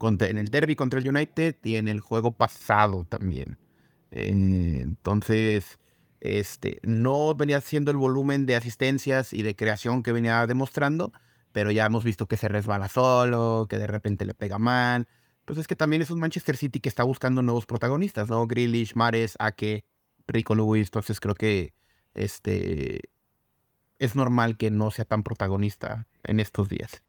[0.00, 3.58] en el derby contra el United y en el juego pasado también.
[4.10, 5.78] Eh, entonces,
[6.20, 11.12] este, no venía siendo el volumen de asistencias y de creación que venía demostrando,
[11.54, 15.06] pero ya hemos visto que se resbala solo, que de repente le pega mal.
[15.44, 18.44] Pues es que también es un Manchester City que está buscando nuevos protagonistas, ¿no?
[18.48, 19.84] Grealish, Mares, Ake,
[20.26, 20.88] Rico Lewis.
[20.88, 21.72] Entonces creo que
[22.12, 23.02] este,
[24.00, 27.04] es normal que no sea tan protagonista en estos días.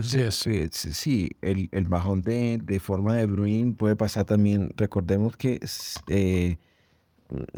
[0.00, 4.72] Sí, sí, sí, el, el bajón de, de, forma de Bruin puede pasar también.
[4.76, 5.58] Recordemos que
[6.06, 6.58] eh,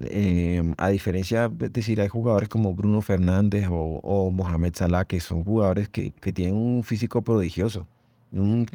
[0.02, 5.20] eh, a diferencia, es decir, hay jugadores como Bruno Fernández o, o Mohamed Salah, que
[5.20, 7.86] son jugadores que, que tienen un físico prodigioso.
[8.30, 8.66] Un,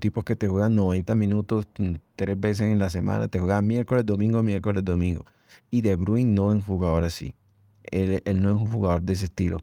[0.00, 4.06] tipos que te juegan 90 minutos mm, tres veces en la semana, te juegan miércoles,
[4.06, 5.26] domingo, miércoles, domingo.
[5.70, 7.34] Y De Bruyne no es un jugador así.
[7.84, 9.62] Él, él no es un jugador de ese estilo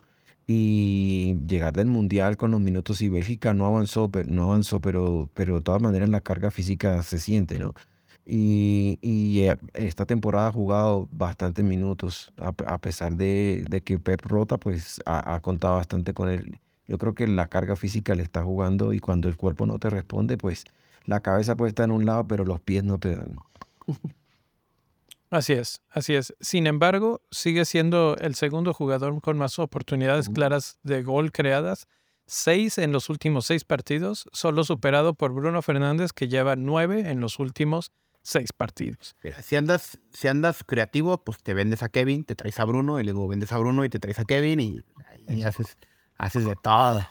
[0.51, 5.29] y llegar del mundial con los minutos y Bélgica no avanzó, pero, no avanzó, pero,
[5.35, 7.75] pero de todas maneras la carga física se siente, ¿no?
[8.31, 14.21] Y, y eh, esta temporada ha jugado bastantes minutos, a, pesar de, de, que Pep
[14.23, 16.59] Rota pues ha, ha, contado bastante con él.
[16.87, 19.89] Yo creo que la carga física le está jugando y cuando el cuerpo no te
[19.89, 20.65] responde, pues
[21.05, 23.35] la cabeza puede estar en un lado, pero los pies no te dan.
[25.31, 26.35] Así es, así es.
[26.39, 31.87] Sin embargo, sigue siendo el segundo jugador con más oportunidades claras de gol creadas.
[32.27, 37.21] Seis en los últimos seis partidos, solo superado por Bruno Fernández, que lleva nueve en
[37.21, 37.91] los últimos
[38.21, 39.15] seis partidos.
[39.41, 43.03] Si andas, si andas creativo, pues te vendes a Kevin, te traes a Bruno, y
[43.03, 44.81] luego vendes a Bruno y te traes a Kevin y,
[45.27, 45.77] y haces,
[46.17, 47.05] haces de todo.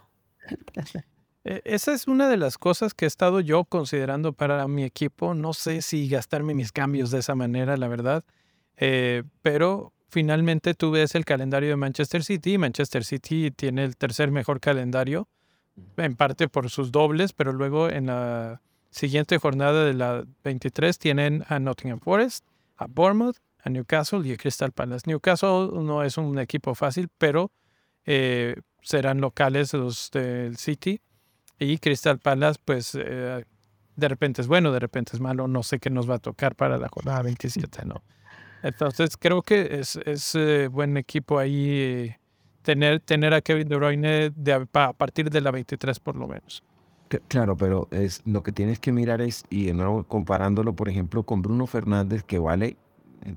[1.44, 5.34] E, esa es una de las cosas que he estado yo considerando para mi equipo.
[5.34, 8.24] No sé si gastarme mis cambios de esa manera, la verdad.
[8.76, 12.58] Eh, pero finalmente tú ves el calendario de Manchester City.
[12.58, 15.28] Manchester City tiene el tercer mejor calendario,
[15.96, 21.44] en parte por sus dobles, pero luego en la siguiente jornada de la 23 tienen
[21.48, 22.44] a Nottingham Forest,
[22.76, 25.04] a Bournemouth, a Newcastle y a Crystal Palace.
[25.06, 27.50] Newcastle no es un equipo fácil, pero
[28.06, 31.00] eh, serán locales los del City.
[31.58, 33.44] Y Crystal Palace, pues eh,
[33.96, 36.54] de repente es bueno, de repente es malo, no sé qué nos va a tocar
[36.54, 38.02] para la jornada 27, ¿no?
[38.62, 42.14] Entonces creo que es, es eh, buen equipo ahí
[42.62, 46.62] tener, tener a Kevin De Bruyne de, a partir de la 23 por lo menos.
[47.28, 51.22] Claro, pero es lo que tienes que mirar es, y de nuevo comparándolo, por ejemplo,
[51.22, 52.76] con Bruno Fernández, que vale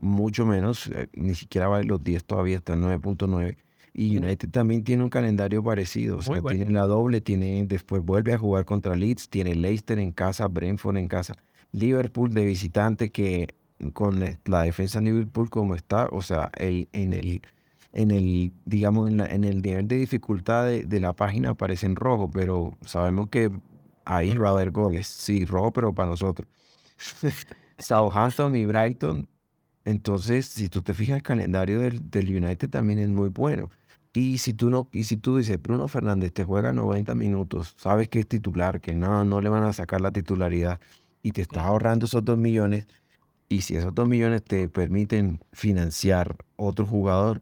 [0.02, 3.58] mucho menos, ni siquiera vale los 10 todavía, está en 9.9
[3.94, 6.18] y United también tiene un calendario parecido.
[6.18, 10.12] O sea, tiene la doble, tiene, después vuelve a jugar contra Leeds, tiene Leicester en
[10.12, 11.36] casa, Brentford en casa,
[11.72, 13.54] Liverpool de visitante que
[13.94, 17.42] con la defensa de Liverpool como está, o sea, el, en el
[17.94, 22.30] en el, digamos, en, en el nivel de dificultad de, la página aparece en rojo,
[22.32, 23.52] pero sabemos que
[24.06, 25.08] ahí va a haber goles.
[25.08, 26.48] Sí, rojo, pero para nosotros.
[27.80, 29.28] Southampton y Brighton.
[29.86, 33.70] Entonces, si tú te fijas, el calendario del, del United también es muy bueno.
[34.14, 38.10] Y si tú no, y si tú dices, Bruno Fernández te juega 90 minutos, sabes
[38.10, 40.80] que es titular, que no, no le van a sacar la titularidad
[41.24, 42.88] y te estás ahorrando esos dos millones,
[43.48, 47.42] y si esos dos millones te permiten financiar otro jugador,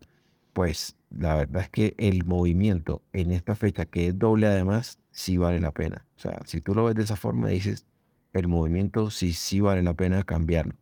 [0.59, 5.37] pues la verdad es que el movimiento en esta fecha, que es doble además, sí
[5.37, 6.05] vale la pena.
[6.17, 7.85] O sea, si tú lo ves de esa forma, dices,
[8.33, 10.73] el movimiento sí, sí vale la pena cambiarlo.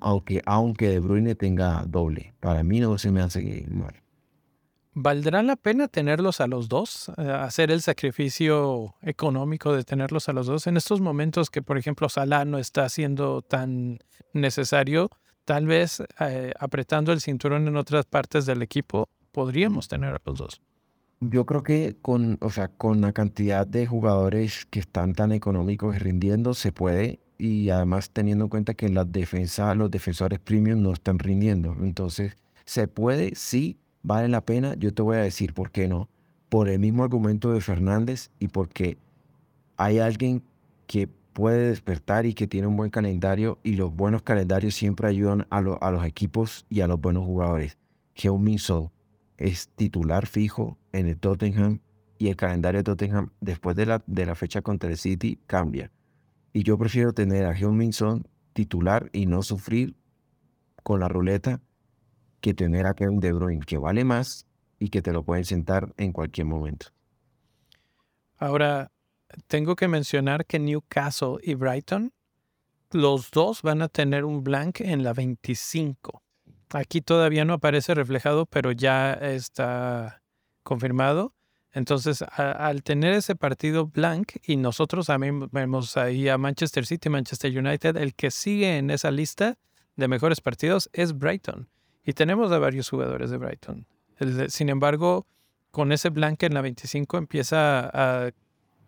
[0.00, 4.02] Aunque, aunque De Bruyne tenga doble, para mí no se me hace mal.
[4.94, 7.12] ¿Valdrá la pena tenerlos a los dos?
[7.18, 11.78] Eh, hacer el sacrificio económico de tenerlos a los dos en estos momentos que, por
[11.78, 14.00] ejemplo, Salah no está siendo tan
[14.32, 15.08] necesario.
[15.44, 20.38] Tal vez eh, apretando el cinturón en otras partes del equipo, podríamos tener a los
[20.38, 20.62] dos.
[21.20, 25.94] Yo creo que con, o sea, con la cantidad de jugadores que están tan económicos
[25.94, 27.20] y rindiendo, se puede.
[27.38, 31.76] Y además teniendo en cuenta que la los defensores premium no están rindiendo.
[31.80, 36.08] Entonces, se puede, sí, vale la pena, yo te voy a decir por qué no.
[36.48, 38.98] Por el mismo argumento de Fernández y porque
[39.76, 40.42] hay alguien
[40.86, 45.46] que puede despertar y que tiene un buen calendario y los buenos calendarios siempre ayudan
[45.50, 47.78] a, a los equipos y a los buenos jugadores.
[48.14, 48.58] Heung-Min
[49.38, 51.80] es titular fijo en el Tottenham
[52.18, 55.90] y el calendario de Tottenham después de la, de la fecha contra el City cambia.
[56.52, 57.92] Y yo prefiero tener a Heung-Min
[58.52, 59.96] titular y no sufrir
[60.82, 61.60] con la ruleta
[62.40, 64.46] que tener a Kevin De Bruyne, que vale más
[64.78, 66.88] y que te lo pueden sentar en cualquier momento.
[68.36, 68.91] Ahora,
[69.46, 72.12] tengo que mencionar que Newcastle y Brighton,
[72.90, 76.22] los dos van a tener un blank en la 25.
[76.70, 80.22] Aquí todavía no aparece reflejado, pero ya está
[80.62, 81.34] confirmado.
[81.72, 87.56] Entonces, al tener ese partido blank y nosotros también vemos ahí a Manchester City, Manchester
[87.56, 89.56] United, el que sigue en esa lista
[89.96, 91.68] de mejores partidos es Brighton.
[92.04, 93.86] Y tenemos a varios jugadores de Brighton.
[94.48, 95.26] sin embargo,
[95.70, 98.32] con ese blanque en la 25 empieza a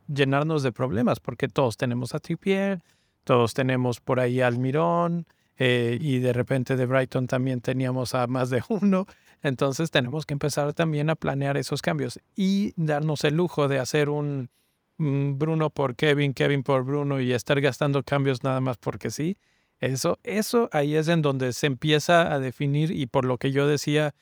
[0.06, 2.82] llenarnos de problemas porque todos tenemos a Trippier,
[3.24, 5.26] todos tenemos por ahí al Mirón
[5.56, 9.06] eh, y de repente de Brighton también teníamos a más de uno.
[9.42, 14.08] Entonces tenemos que empezar también a planear esos cambios y darnos el lujo de hacer
[14.08, 14.48] un
[14.96, 19.36] Bruno por Kevin, Kevin por Bruno y estar gastando cambios nada más porque sí
[19.80, 23.66] Eso, eso ahí es en donde se empieza a definir y por lo que yo
[23.66, 24.14] decía,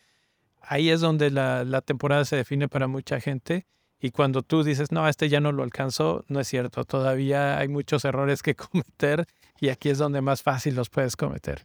[0.61, 3.67] ahí es donde la, la temporada se define para mucha gente.
[4.05, 6.85] Y cuando tú dices, no, este ya no lo alcanzó, no es cierto.
[6.85, 9.27] Todavía hay muchos errores que cometer
[9.61, 11.65] y aquí es donde más fácil los puedes cometer.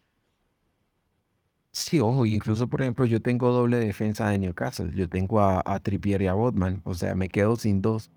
[1.72, 4.92] Sí, ojo, incluso por ejemplo, yo tengo doble defensa de Newcastle.
[4.96, 6.82] Yo tengo a, a Trippier y a Botman.
[6.86, 8.12] O sea, me quedo sin dos.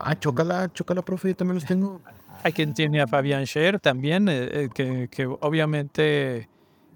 [0.00, 2.02] Ah, chócala, chócala, profe, yo también los tengo.
[2.42, 6.48] Hay quien tiene a Fabián Scher también, eh, eh, que, que obviamente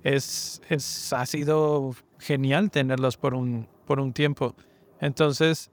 [0.03, 4.57] es, es, ha sido genial tenerlos por un, por un tiempo.
[5.01, 5.71] Entonces,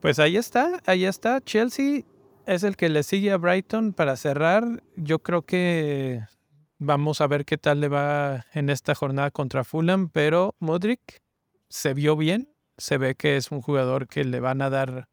[0.00, 1.40] pues ahí está, ahí está.
[1.40, 2.02] Chelsea
[2.46, 4.82] es el que le sigue a Brighton para cerrar.
[4.96, 6.22] Yo creo que
[6.78, 11.22] vamos a ver qué tal le va en esta jornada contra Fulham, pero Modric
[11.68, 12.48] se vio bien.
[12.76, 15.08] Se ve que es un jugador que le van a dar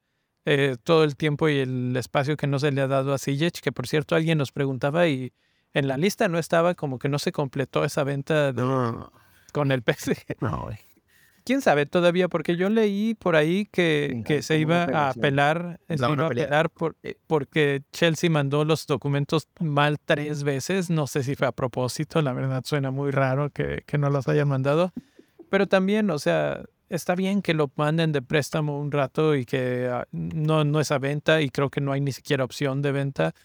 [0.46, 3.62] eh, todo el tiempo y el espacio que no se le ha dado a Sijic,
[3.62, 5.34] que por cierto alguien nos preguntaba y
[5.74, 9.12] en la lista no estaba, como que no se completó esa venta de, No,
[9.52, 10.38] con el PSG.
[10.42, 10.78] no, güey.
[11.46, 12.28] ¿Quién sabe todavía?
[12.28, 16.24] Porque yo leí por ahí que, Sí, que se iba a apelar, eh, se iba
[16.24, 20.89] a apelar por- eh, porque Chelsea mandó los documentos mal tres veces.
[20.89, 24.28] No sé si fue a propósito, la verdad suena muy raro que, que no los
[24.28, 24.91] hayan mandado.
[25.50, 29.88] Pero también, o sea, está bien que lo manden de préstamo un rato y que
[29.91, 32.91] ah, no, no es a venta y creo que no hay ni siquiera opción de
[32.91, 33.36] venta.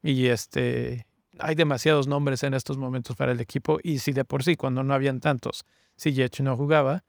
[0.00, 1.06] Y este,
[1.40, 4.84] hay demasiados nombres en estos momentos para el equipo y si de por sí, cuando
[4.84, 5.64] no habían tantos,
[5.96, 7.02] si Yech no jugaba,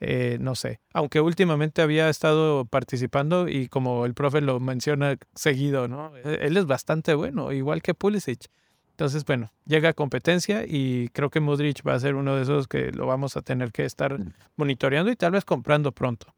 [0.00, 0.80] eh, no sé.
[0.92, 6.16] Aunque últimamente había estado participando y como el profe lo menciona seguido, ¿no?
[6.16, 8.50] Eh, Él es bastante bueno, igual que Pulisic.
[8.90, 12.68] Entonces, bueno, llega a competencia y creo que Modric va a ser uno de esos
[12.68, 14.20] que lo vamos a tener que estar
[14.56, 16.32] monitoreando y tal vez comprando pronto.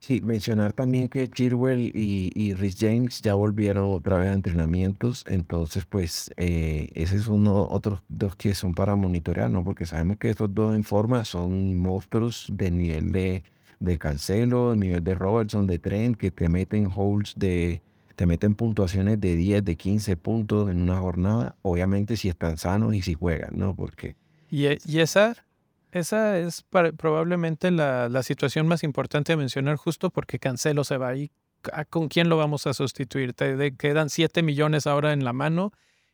[0.00, 5.26] Sí, mencionar también que Chilwell y, y Rhys James ya volvieron otra vez a entrenamientos,
[5.28, 9.62] entonces pues eh, ese es uno, otros dos que son para monitorear, ¿no?
[9.62, 13.42] Porque sabemos que estos dos en forma son monstruos de nivel de,
[13.78, 17.82] de Cancelo, nivel de Robertson, de Trent, que te meten holds de,
[18.16, 22.94] te meten puntuaciones de 10, de 15 puntos en una jornada, obviamente si están sanos
[22.94, 23.76] y si juegan, ¿no?
[23.76, 24.16] Porque
[24.50, 25.36] Y, y esa,
[25.92, 30.96] esa es para- probablemente la, la situación más importante a mencionar justo porque Cancelo se
[30.96, 31.30] va y
[31.72, 33.32] ¿a- ¿con quién lo vamos a sustituir?
[33.34, 35.72] Te de- quedan 7 millones ahora en la mano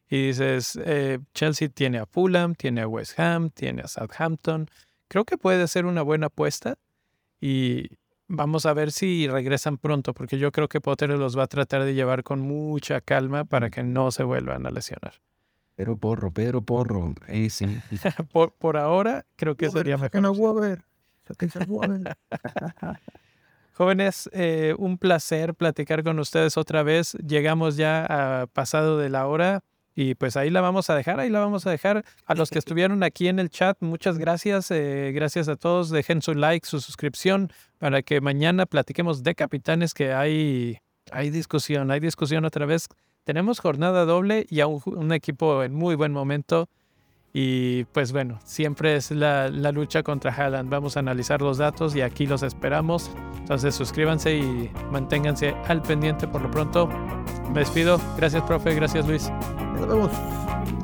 [0.08, 4.68] y dices, eh, Chelsea tiene a Fulham, tiene a West Ham, tiene a Southampton.
[5.08, 6.78] Creo que puede ser una buena apuesta
[7.40, 7.88] y
[8.28, 11.84] vamos a ver si regresan pronto porque yo creo que Potter los va a tratar
[11.84, 15.14] de llevar con mucha calma para que no se vuelvan a lesionar.
[15.76, 17.82] Pedro Porro, Pedro Porro, ese.
[18.32, 20.10] Por, por ahora creo que sería mejor.
[21.28, 22.16] Sáquense a Weber.
[23.72, 27.12] Jóvenes, eh, un placer platicar con ustedes otra vez.
[27.14, 29.64] Llegamos ya a pasado de la hora
[29.94, 32.02] y pues ahí la vamos a dejar, ahí la vamos a dejar.
[32.24, 34.70] A los que estuvieron aquí en el chat, muchas gracias.
[34.70, 35.90] eh, gracias a todos.
[35.90, 40.78] Dejen su like, su suscripción para que mañana platiquemos de capitanes que hay,
[41.12, 42.88] hay discusión, hay discusión otra vez.
[43.26, 46.68] Tenemos jornada doble y a un, un equipo en muy buen momento.
[47.32, 50.70] Y pues bueno, siempre es la, la lucha contra Haaland.
[50.70, 53.10] Vamos a analizar los datos y aquí los esperamos.
[53.40, 56.88] Entonces suscríbanse y manténganse al pendiente por lo pronto.
[57.52, 58.00] Me despido.
[58.16, 58.76] Gracias, profe.
[58.76, 59.28] Gracias, Luis.
[59.74, 60.12] Nos vemos.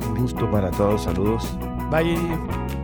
[0.09, 1.57] Un gusto para todos, saludos.
[1.89, 2.82] Bye.